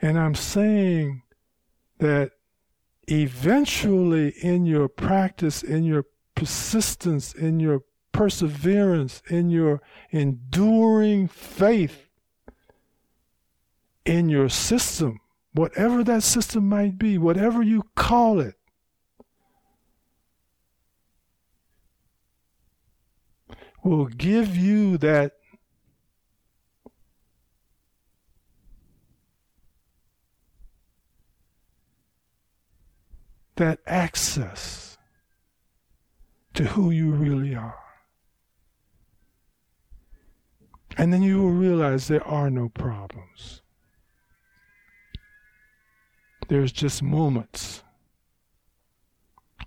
[0.00, 1.22] And I'm saying
[1.98, 2.32] that
[3.08, 7.82] eventually in your practice, in your persistence, in your
[8.12, 9.80] perseverance, in your
[10.10, 12.08] enduring faith,
[14.04, 15.20] in your system,
[15.56, 18.56] whatever that system might be, whatever you call it,
[23.82, 25.32] will give you that
[33.56, 34.98] that access
[36.52, 37.78] to who you really are.
[40.98, 43.62] And then you will realize there are no problems.
[46.48, 47.82] There's just moments.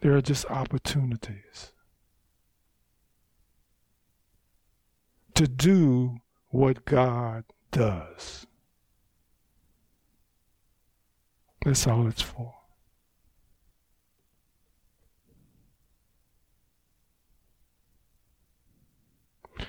[0.01, 1.73] There are just opportunities
[5.35, 6.17] to do
[6.49, 8.47] what God does.
[11.65, 12.55] That's all it's for.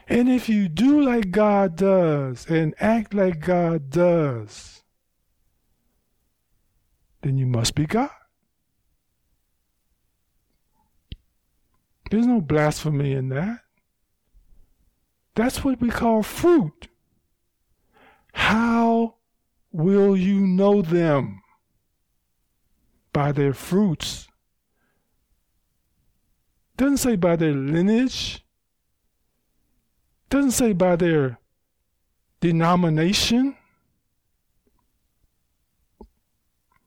[0.08, 4.79] And if you do like God does and act like God does,
[7.22, 8.10] then you must be God.
[12.10, 13.60] There's no blasphemy in that.
[15.34, 16.88] That's what we call fruit.
[18.32, 19.14] How
[19.72, 21.40] will you know them?
[23.12, 24.28] By their fruits.
[26.76, 28.44] Doesn't say by their lineage.
[30.30, 31.38] Doesn't say by their
[32.40, 33.56] denomination.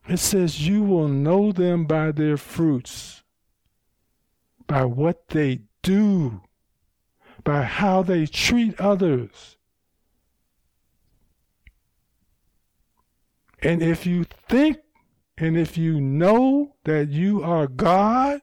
[0.06, 3.22] It says you will know them by their fruits,
[4.66, 6.42] by what they do,
[7.42, 9.56] by how they treat others.
[13.62, 14.78] And if you think
[15.38, 18.40] and if you know that you are God,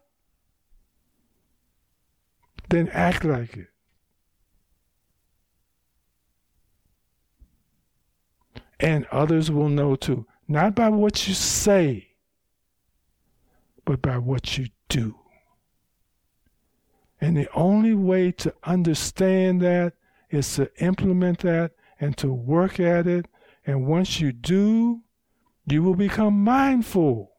[2.70, 3.68] then act like it.
[8.80, 10.26] And others will know too.
[10.51, 12.09] Not by what you say,
[13.85, 15.15] but by what you do.
[17.21, 19.93] And the only way to understand that
[20.29, 21.71] is to implement that
[22.01, 23.27] and to work at it.
[23.65, 25.03] And once you do,
[25.67, 27.31] you will become mindful.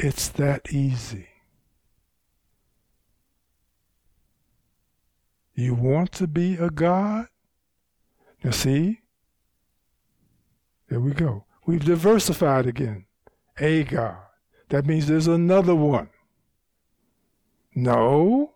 [0.00, 1.31] It's that easy.
[5.54, 7.26] You want to be a God?
[8.42, 9.00] Now, see?
[10.88, 11.44] There we go.
[11.66, 13.06] We've diversified again.
[13.58, 14.16] A God.
[14.70, 16.08] That means there's another one.
[17.74, 18.52] No,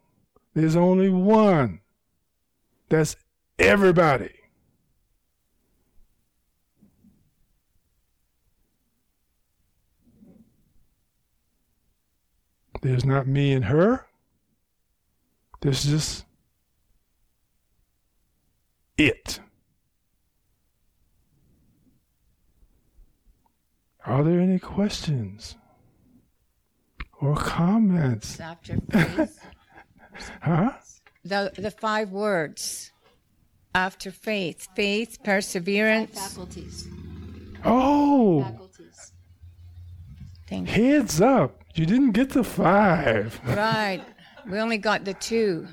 [0.55, 1.81] there's only one.
[2.89, 3.17] That's
[3.59, 4.33] everybody.
[12.83, 14.07] There's not me and her.
[15.61, 16.25] There's just
[18.99, 19.41] it.
[24.05, 25.57] Are there any questions
[27.21, 28.41] or comments?
[28.41, 29.41] After faith.
[30.41, 30.73] Huh?
[31.27, 32.91] the, the five words.
[33.75, 34.67] After faith.
[34.75, 36.19] Faith, perseverance.
[36.19, 36.89] Faculties.
[37.63, 39.13] Oh, Faculties.
[40.49, 40.75] Thank you.
[40.75, 41.61] heads up.
[41.75, 43.39] You didn't get the five.
[43.45, 44.03] Right.
[44.51, 45.67] We only got the two.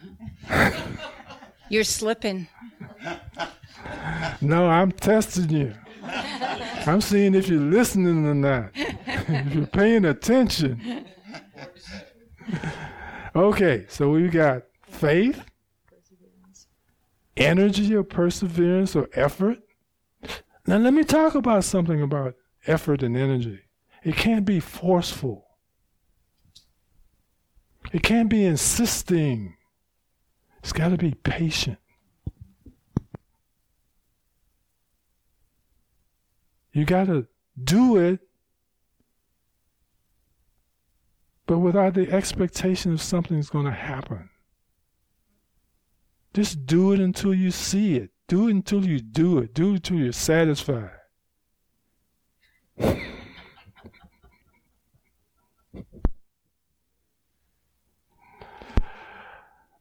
[1.73, 2.47] You're slipping.
[4.41, 5.73] No, I'm testing you.
[6.85, 11.07] I'm seeing if you're listening or not, if you're paying attention.
[13.35, 15.43] Okay, so we've got faith,
[17.35, 19.57] energy or perseverance or effort.
[20.67, 22.35] Now, let me talk about something about
[22.67, 23.61] effort and energy.
[24.03, 25.47] It can't be forceful,
[27.91, 29.55] it can't be insisting.
[30.63, 31.77] It's got to be patient.
[36.71, 37.27] You got to
[37.61, 38.19] do it
[41.45, 44.29] but without the expectation of something's going to happen.
[46.33, 48.11] Just do it until you see it.
[48.27, 49.53] Do it until you do it.
[49.53, 50.91] Do it until you're satisfied.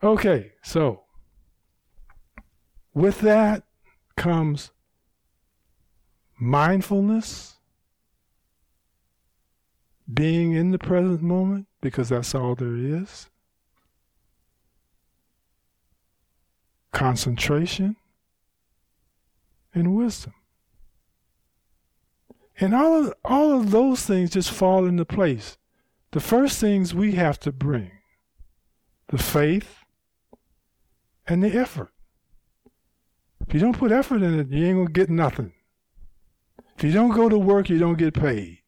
[0.03, 1.03] Okay, so
[2.94, 3.64] with that
[4.16, 4.70] comes
[6.38, 7.57] mindfulness,
[10.12, 13.30] being in the present moment, because that's all there is,
[16.92, 17.96] concentration,
[19.72, 20.34] and wisdom.
[22.61, 25.57] And all of, all of those things just fall into place.
[26.11, 27.90] The first things we have to bring
[29.09, 29.82] the faith
[31.27, 31.93] and the effort.
[33.47, 35.53] If you don't put effort in it, you ain't going to get nothing.
[36.77, 38.59] If you don't go to work, you don't get paid.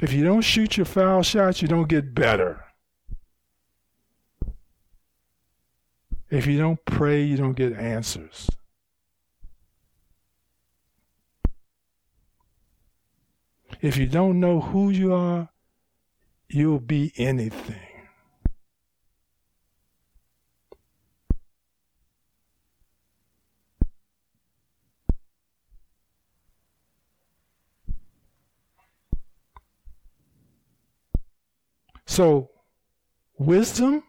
[0.00, 2.64] If you don't shoot your foul shots, you don't get better.
[6.30, 8.50] If you don't pray, you don't get answers.
[13.80, 15.50] If you don't know who you are,
[16.48, 17.83] you'll be anything.
[32.14, 32.48] So,
[33.38, 34.04] wisdom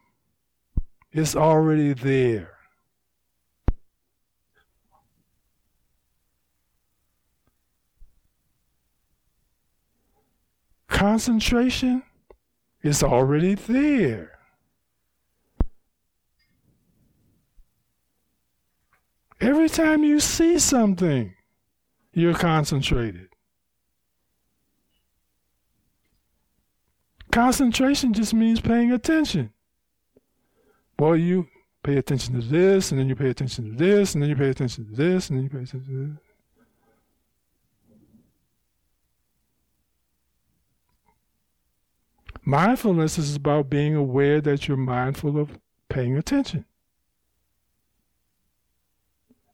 [1.11, 2.51] is already there.
[10.87, 12.03] Concentration
[12.83, 14.37] is already there.
[19.41, 21.33] Every time you see something,
[22.13, 23.34] you're concentrated.
[27.35, 29.51] Concentration just means paying attention.
[30.97, 31.49] Well, you
[31.83, 34.47] pay attention to this, and then you pay attention to this, and then you pay
[34.47, 36.17] attention to this, and then you pay attention to this.
[42.45, 45.59] Mindfulness is about being aware that you're mindful of
[45.89, 46.63] paying attention.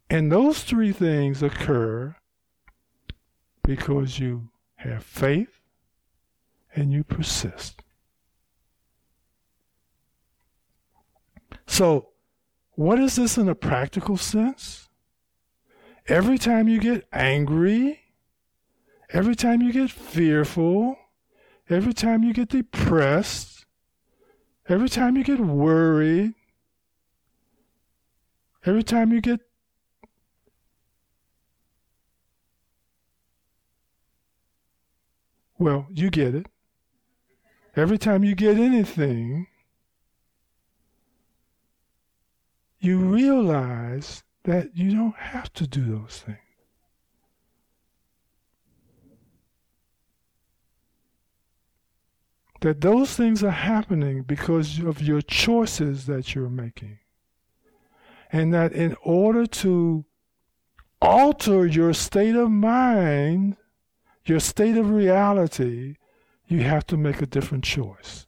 [0.07, 2.15] And those three things occur
[3.63, 5.60] because you have faith
[6.75, 7.81] and you persist.
[11.67, 12.09] So,
[12.71, 14.89] what is this in a practical sense?
[16.07, 17.99] Every time you get angry,
[19.11, 20.97] every time you get fearful,
[21.69, 23.65] every time you get depressed,
[24.67, 26.33] every time you get worried,
[28.65, 29.39] every time you get
[35.57, 36.47] well, you get it.
[37.75, 39.47] Every time you get anything,
[42.79, 46.37] you realize that you don't have to do those things.
[52.61, 56.99] that those things are happening because of your choices that you're making.
[58.31, 60.05] And that in order to
[61.01, 63.57] alter your state of mind,
[64.25, 65.95] your state of reality,
[66.51, 68.27] you have to make a different choice.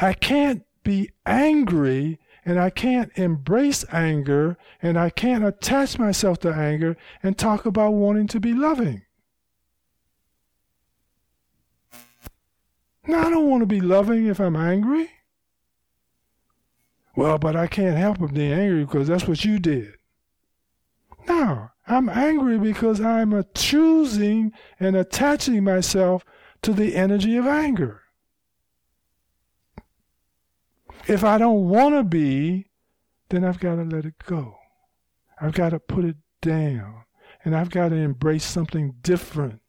[0.00, 6.52] I can't be angry and I can't embrace anger and I can't attach myself to
[6.52, 9.02] anger and talk about wanting to be loving.
[13.06, 15.10] No, I don't want to be loving if I'm angry.
[17.16, 19.94] Well, but I can't help but being angry because that's what you did.
[21.26, 26.24] No, I'm angry because I'm choosing and attaching myself
[26.62, 28.02] to the energy of anger.
[31.08, 32.68] If I don't want to be,
[33.30, 34.56] then I've got to let it go.
[35.40, 37.02] I've got to put it down.
[37.44, 39.60] And I've got to embrace something different.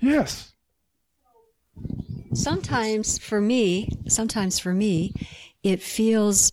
[0.00, 0.54] Yes.
[2.32, 5.12] Sometimes for me, sometimes for me,
[5.62, 6.50] it feels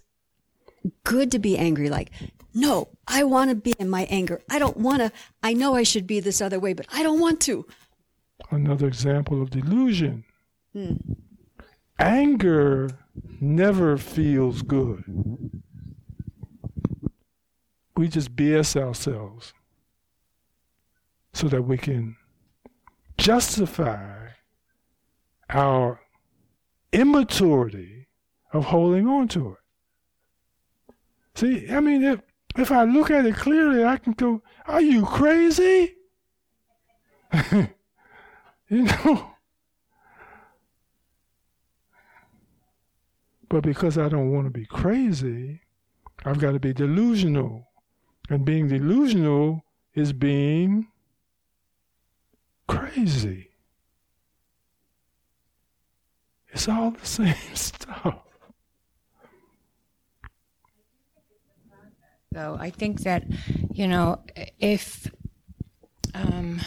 [1.03, 1.89] good to be angry.
[1.89, 2.11] Like,
[2.53, 4.41] no, I want to be in my anger.
[4.49, 5.11] I don't want to,
[5.43, 7.65] I know I should be this other way, but I don't want to.
[8.51, 10.23] Another example of delusion.
[10.73, 10.95] Hmm.
[11.99, 12.89] Anger
[13.41, 15.03] never feels good.
[17.97, 19.53] We just BS ourselves
[21.34, 22.15] so that we can
[23.17, 24.30] justify
[25.49, 25.99] our
[26.91, 28.07] immaturity
[28.53, 29.59] of holding on to it.
[31.40, 32.20] See, I mean, if
[32.58, 35.96] if I look at it clearly, I can go, Are you crazy?
[37.54, 37.70] you
[38.70, 39.32] know?
[43.48, 45.62] But because I don't want to be crazy,
[46.26, 47.70] I've got to be delusional.
[48.30, 49.64] And being delusional
[49.94, 50.90] is being
[52.68, 53.52] crazy.
[56.50, 58.28] It's all the same stuff.
[62.34, 63.23] So I think that,
[63.73, 64.21] you know,
[64.59, 65.11] if
[66.13, 66.61] um,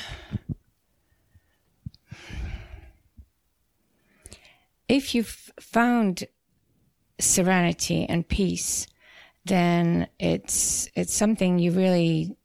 [4.89, 6.25] if you've found
[7.21, 8.89] serenity and peace,
[9.45, 12.37] then it's it's something you really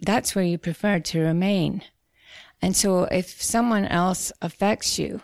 [0.00, 1.82] that's where you prefer to remain.
[2.62, 5.22] And so if someone else affects you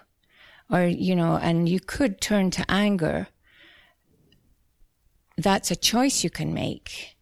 [0.69, 3.29] or you know and you could turn to anger
[5.37, 7.17] that's a choice you can make.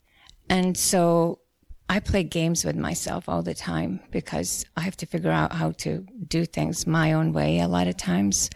[0.49, 1.41] And so
[1.89, 5.73] I play games with myself all the time because I have to figure out how
[5.79, 8.51] to do things my own way a lot of times.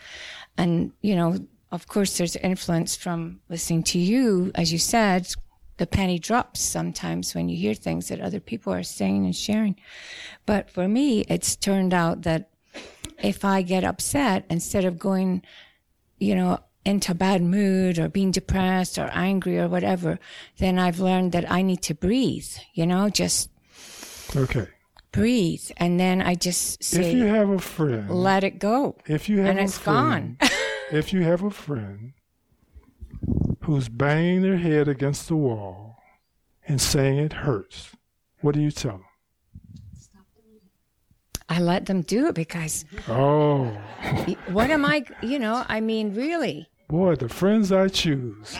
[0.56, 1.38] And, you know,
[1.72, 4.52] of course, there's influence from listening to you.
[4.54, 5.34] As you said,
[5.78, 9.76] the penny drops sometimes when you hear things that other people are saying and sharing.
[10.46, 12.50] But for me, it's turned out that
[13.22, 15.42] if I get upset, instead of going,
[16.18, 20.18] you know, into a bad mood or being depressed or angry or whatever,
[20.58, 23.50] then I've learned that I need to breathe, you know, just
[24.36, 24.68] Okay.
[25.12, 25.70] breathe.
[25.76, 28.96] And then I just say, If you have a friend, let it go.
[29.06, 30.50] if you have and a it's friend, gone.
[30.92, 32.12] if you have a friend
[33.62, 35.96] who's banging their head against the wall
[36.68, 37.90] and saying it hurts,
[38.40, 39.04] what do you tell them?
[41.48, 43.66] I let them do it because Oh,
[44.48, 46.68] what am I, you know, I mean, really.
[46.94, 48.56] Boy, the friends I choose.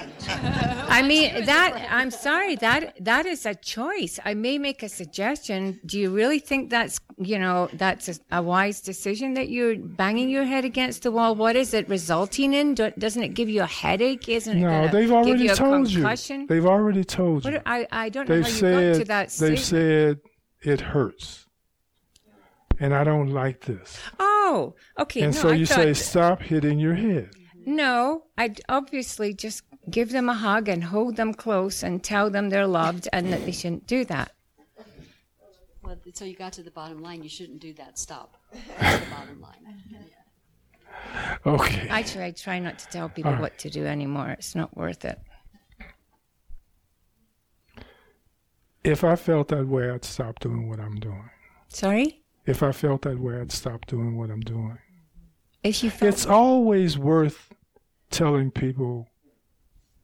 [0.99, 4.19] I mean that I'm sorry that that is a choice.
[4.25, 5.81] I may make a suggestion.
[5.87, 10.31] Do you really think that's you know that's a, a wise decision that you're banging
[10.31, 11.37] your head against the wall?
[11.37, 12.75] What is it resulting in?
[12.75, 14.29] Do, doesn't it give you a headache?
[14.29, 14.61] Isn't it?
[14.61, 16.43] No, they've already you told concussion?
[16.43, 16.47] you.
[16.49, 17.53] They've already told you.
[17.53, 20.21] What, I I don't know They've how you said got to that they've said
[20.63, 21.47] it hurts,
[22.81, 23.99] and I don't like this.
[24.19, 25.23] Oh, okay.
[25.23, 27.31] And no, so I you say, stop hitting your head.
[27.67, 32.51] No, I'd obviously just give them a hug and hold them close and tell them
[32.51, 34.33] they're loved and that they shouldn't do that.
[35.83, 37.23] Well, so you got to the bottom line.
[37.23, 37.99] You shouldn't do that.
[37.99, 38.37] Stop.
[38.79, 39.77] That's the bottom line.
[41.47, 41.89] Okay.
[41.89, 43.43] Actually, I try not to tell people All right.
[43.43, 44.31] what to do anymore.
[44.31, 45.21] It's not worth it.
[48.83, 51.31] If I felt that way, I'd stop doing what I'm doing.
[51.69, 52.23] Sorry?
[52.47, 54.79] If I felt that way, I'd stop doing what I'm doing.
[55.65, 57.53] If you felt It's always worth
[58.11, 59.09] telling people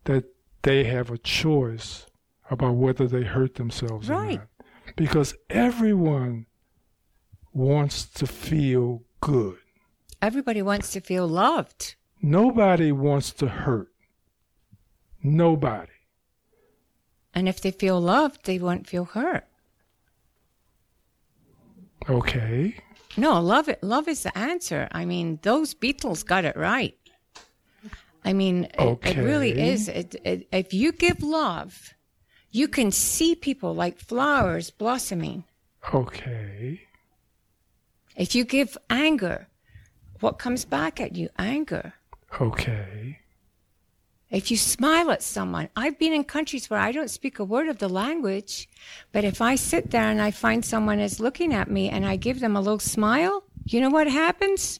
[0.04, 0.24] that
[0.62, 2.06] they have a choice
[2.50, 4.38] about whether they hurt themselves Right.
[4.38, 4.96] or not.
[4.96, 6.46] Because everyone
[7.52, 9.58] wants to feel good.
[10.22, 11.94] everybody wants to feel loved.
[12.22, 13.88] Nobody wants to hurt.
[15.22, 15.92] Nobody.
[17.34, 19.46] And if they feel loved, they won't feel hurt.
[22.08, 22.76] Okay.
[23.16, 23.82] No, love it.
[23.82, 24.88] Love is the answer.
[24.92, 26.96] I mean, those Beatles got it right.
[28.24, 29.88] I mean, it, it really is.
[29.88, 31.94] It, it, if you give love,
[32.50, 35.44] you can see people like flowers blossoming.
[35.94, 36.82] Okay.
[38.16, 39.48] If you give anger,
[40.20, 41.30] what comes back at you?
[41.38, 41.94] Anger.
[42.40, 43.18] Okay.
[44.30, 47.68] If you smile at someone, I've been in countries where I don't speak a word
[47.68, 48.68] of the language,
[49.10, 52.14] but if I sit there and I find someone is looking at me and I
[52.16, 54.78] give them a little smile, you know what happens?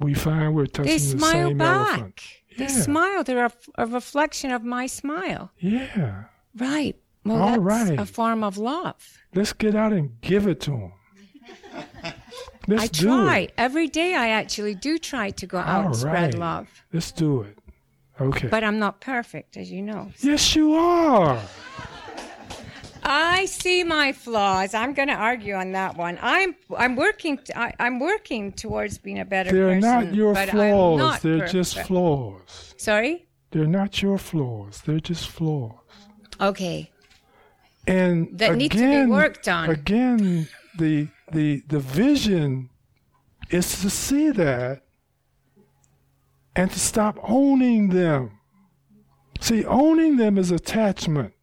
[0.00, 1.88] We find we're touching They the smile same back.
[1.88, 2.20] elephant.
[2.56, 2.68] They Yeah.
[2.82, 3.24] smile.
[3.24, 5.50] They're a, a reflection of my smile.
[5.58, 6.24] Yeah.
[6.56, 6.96] Right.
[7.24, 7.98] Well, All that's right.
[7.98, 9.18] a form of love.
[9.34, 10.92] Let's get out and give it to them.
[12.68, 13.48] Let's I try.
[13.58, 16.68] Every day I actually do try to go out All and spread love.
[16.92, 17.58] Let's do it.
[18.20, 18.48] Okay.
[18.48, 20.12] But I'm not perfect, as you know.
[20.20, 21.40] yes, you are.
[23.04, 24.74] I see my flaws.
[24.74, 26.18] I'm going to argue on that one.
[26.22, 29.80] I'm I'm working t- I, am working towards being a better They're person.
[29.80, 30.98] not your flaws.
[30.98, 32.74] not They're just flaws.
[32.76, 33.26] Sorry?
[33.50, 34.82] They're not your flaws.
[34.86, 35.74] They're just flaws.
[36.40, 36.90] Okay.
[37.86, 39.68] And That again, need to be worked on.
[39.70, 40.48] Again,
[40.78, 42.70] the the the vision
[43.50, 44.82] is to see that
[46.54, 48.38] and to stop owning them.
[49.40, 51.34] See, owning them is attachment.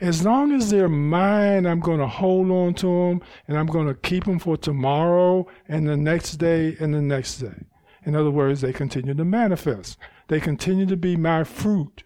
[0.00, 3.86] As long as they're mine, I'm going to hold on to them and I'm going
[3.86, 7.66] to keep them for tomorrow and the next day and the next day.
[8.06, 9.98] In other words, they continue to manifest.
[10.28, 12.04] They continue to be my fruit.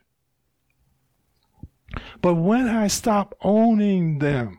[2.21, 4.59] But when I stop owning them,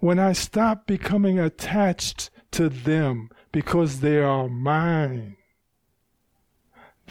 [0.00, 5.36] when I stop becoming attached to them because they are mine,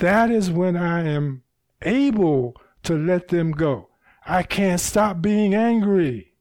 [0.01, 1.43] that is when I am
[1.83, 3.89] able to let them go.
[4.25, 6.33] I can't stop being angry.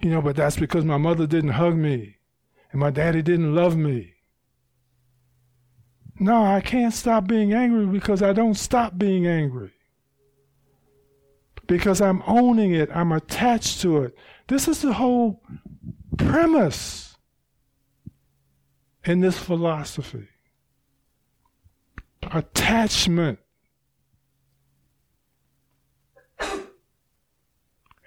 [0.00, 2.18] You know, but that's because my mother didn't hug me
[2.70, 4.14] and my daddy didn't love me.
[6.20, 9.72] No, I can't stop being angry because I don't stop being angry.
[11.66, 14.16] Because I'm owning it, I'm attached to it.
[14.46, 15.42] This is the whole
[16.16, 17.16] premise
[19.04, 20.28] in this philosophy
[22.32, 23.38] attachment.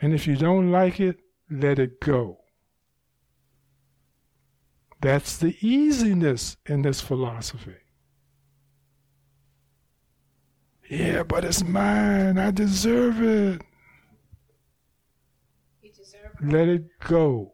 [0.01, 1.19] And if you don't like it,
[1.49, 2.39] let it go.
[4.99, 7.75] That's the easiness in this philosophy.
[10.89, 12.37] Yeah, but it's mine.
[12.37, 13.61] I deserve it.
[15.81, 16.51] You deserve it.
[16.51, 17.53] Let it go.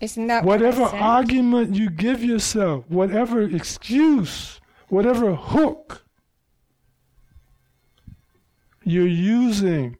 [0.00, 6.04] Isn't that Whatever what argument you give yourself, whatever excuse, whatever hook
[8.82, 9.98] you're using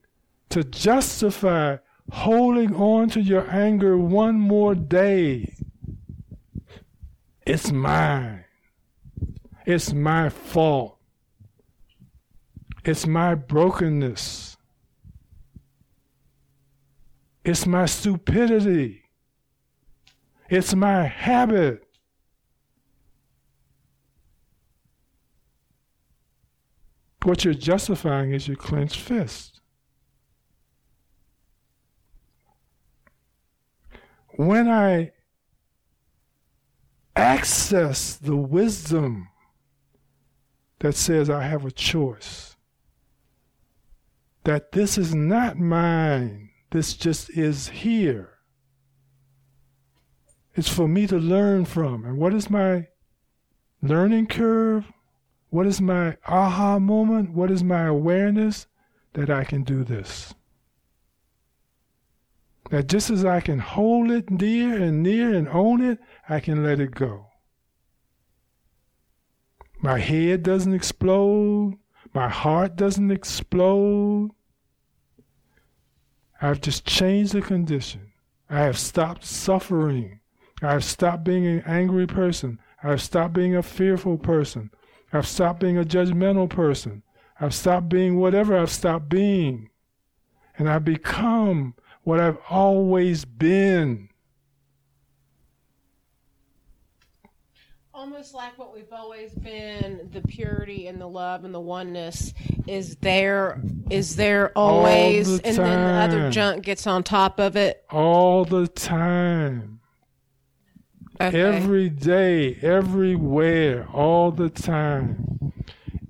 [0.48, 1.76] to justify
[2.10, 5.54] holding on to your anger one more day,
[7.46, 8.44] it's mine.
[9.66, 10.98] It's my fault.
[12.84, 14.56] It's my brokenness.
[17.44, 18.99] It's my stupidity.
[20.50, 21.86] It's my habit.
[27.22, 29.60] What you're justifying is your clenched fist.
[34.30, 35.12] When I
[37.14, 39.28] access the wisdom
[40.80, 42.56] that says I have a choice,
[44.42, 48.29] that this is not mine, this just is here.
[50.60, 52.04] It's for me to learn from.
[52.04, 52.88] And what is my
[53.80, 54.92] learning curve?
[55.48, 57.30] What is my aha moment?
[57.30, 58.66] What is my awareness
[59.14, 60.34] that I can do this?
[62.70, 65.98] That just as I can hold it dear and near and own it,
[66.28, 67.28] I can let it go.
[69.80, 71.78] My head doesn't explode.
[72.12, 74.32] My heart doesn't explode.
[76.42, 78.12] I've just changed the condition.
[78.50, 80.19] I have stopped suffering.
[80.62, 82.60] I have stopped being an angry person.
[82.82, 84.70] I have stopped being a fearful person.
[85.12, 87.02] I've stopped being a judgmental person.
[87.40, 89.70] I've stopped being whatever I've stopped being.
[90.58, 94.08] And I've become what I've always been.
[97.94, 102.32] Almost like what we've always been, the purity and the love and the oneness
[102.66, 107.56] is there, is there always, the and then the other junk gets on top of
[107.56, 107.84] it.
[107.90, 109.79] All the time.
[111.20, 111.38] Okay.
[111.38, 115.52] Every day, everywhere, all the time.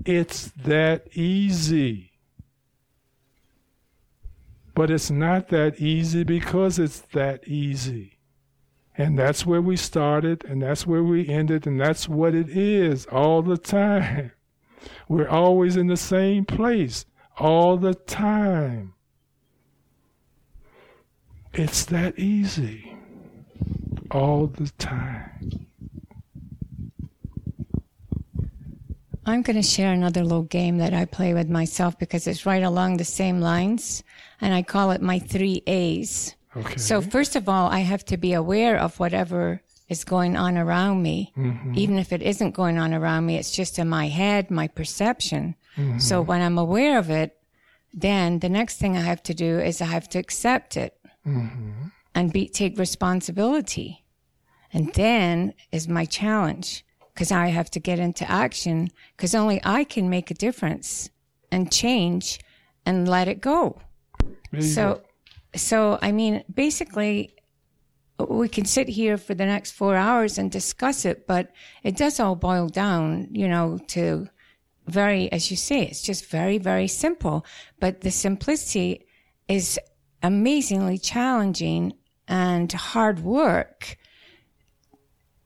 [0.04, 2.12] It's that easy.
[4.72, 8.18] But it's not that easy because it's that easy.
[8.96, 13.06] And that's where we started, and that's where we ended, and that's what it is
[13.06, 14.30] all the time.
[15.08, 17.04] We're always in the same place
[17.36, 18.94] all the time.
[21.52, 22.99] It's that easy
[24.10, 25.66] all the time.
[29.26, 32.62] I'm going to share another little game that I play with myself because it's right
[32.62, 34.02] along the same lines,
[34.40, 36.34] and I call it my three A's.
[36.56, 36.76] Okay.
[36.78, 41.02] So, first of all, I have to be aware of whatever is going on around
[41.02, 41.32] me.
[41.36, 41.74] Mm-hmm.
[41.76, 45.54] Even if it isn't going on around me, it's just in my head, my perception.
[45.76, 45.98] Mm-hmm.
[45.98, 47.36] So, when I'm aware of it,
[47.92, 50.96] then the next thing I have to do is I have to accept it
[51.26, 51.88] mm-hmm.
[52.14, 53.99] and be, take responsibility.
[54.72, 59.84] And then is my challenge because I have to get into action because only I
[59.84, 61.10] can make a difference
[61.50, 62.38] and change
[62.86, 63.80] and let it go.
[64.52, 65.02] You So,
[65.54, 67.34] so I mean, basically,
[68.28, 71.50] we can sit here for the next four hours and discuss it, but
[71.82, 74.28] it does all boil down, you know, to
[74.86, 77.44] very, as you say, it's just very, very simple.
[77.78, 79.06] But the simplicity
[79.48, 79.78] is
[80.22, 81.94] amazingly challenging
[82.28, 83.96] and hard work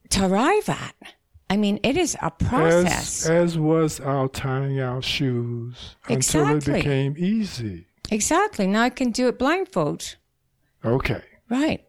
[0.09, 0.95] to arrive at.
[1.49, 3.25] I mean, it is a process.
[3.25, 7.85] as, as was our tying our shoes until it became easy.
[8.09, 8.65] exactly.
[8.67, 10.15] Now I can do it blindfold.
[10.83, 11.21] Okay.
[11.49, 11.85] Right.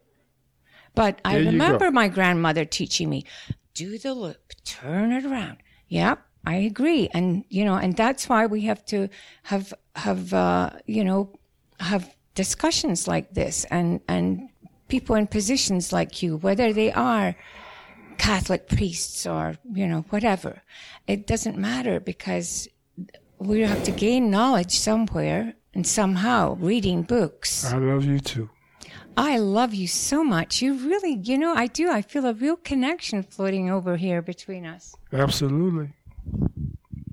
[0.93, 3.25] But I There you remember my grandmother teaching me
[3.73, 5.57] do the loop, turn it around.
[5.89, 6.19] Yep.
[6.45, 9.09] I agree, and you know, and that's why we have to
[9.43, 11.37] have have uh, you know
[11.79, 14.49] have discussions like this, and and
[14.87, 17.35] people in positions like you, whether they are
[18.17, 20.61] Catholic priests or you know whatever,
[21.07, 22.67] it doesn't matter because
[23.39, 27.71] we have to gain knowledge somewhere and somehow reading books.
[27.71, 28.49] I love you too.
[29.15, 30.61] I love you so much.
[30.61, 31.89] You really, you know, I do.
[31.89, 34.95] I feel a real connection floating over here between us.
[35.11, 35.89] Absolutely.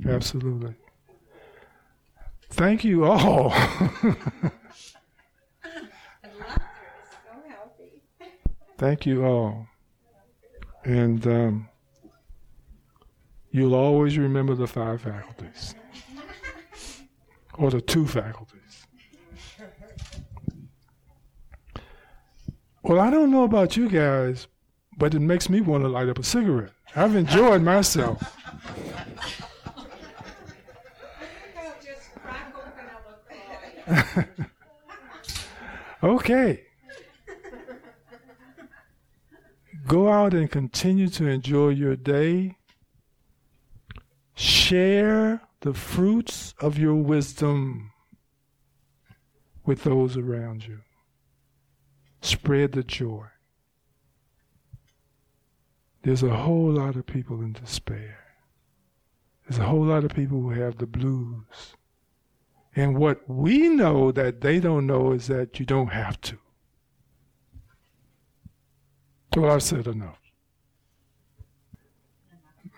[0.07, 0.75] Absolutely.
[2.51, 3.55] Thank you all.
[8.77, 9.67] Thank you all.
[10.85, 11.69] And um,
[13.51, 15.75] you'll always remember the five faculties
[17.55, 18.61] or the two faculties.
[22.83, 24.47] Well, I don't know about you guys,
[24.99, 26.73] but it makes me want to light up a cigarette.
[26.95, 28.37] I've enjoyed myself.
[36.03, 36.63] okay.
[39.87, 42.57] Go out and continue to enjoy your day.
[44.35, 47.93] Share the fruits of your wisdom
[49.65, 50.81] with those around you.
[52.21, 53.27] Spread the joy.
[56.03, 58.19] There's a whole lot of people in despair.
[59.47, 61.77] There's a whole lot of people who have the blues.
[62.77, 66.39] And what we know that they don't know is that you don't have to.
[69.35, 70.21] So I've said enough.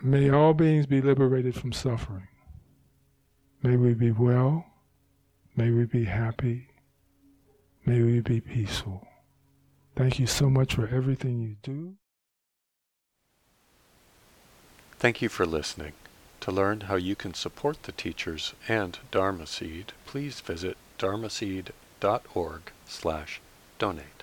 [0.03, 2.29] May all beings be liberated from suffering.
[3.63, 4.65] May we be well.
[5.55, 6.69] May we be happy.
[7.85, 9.07] May we be peaceful.
[9.97, 11.97] Thank you so much for everything you do.
[14.99, 15.93] Thank you for listening.
[16.41, 23.41] To learn how you can support the teachers and Dharma Seed, please visit dharmaseed.org slash
[23.79, 24.16] donate.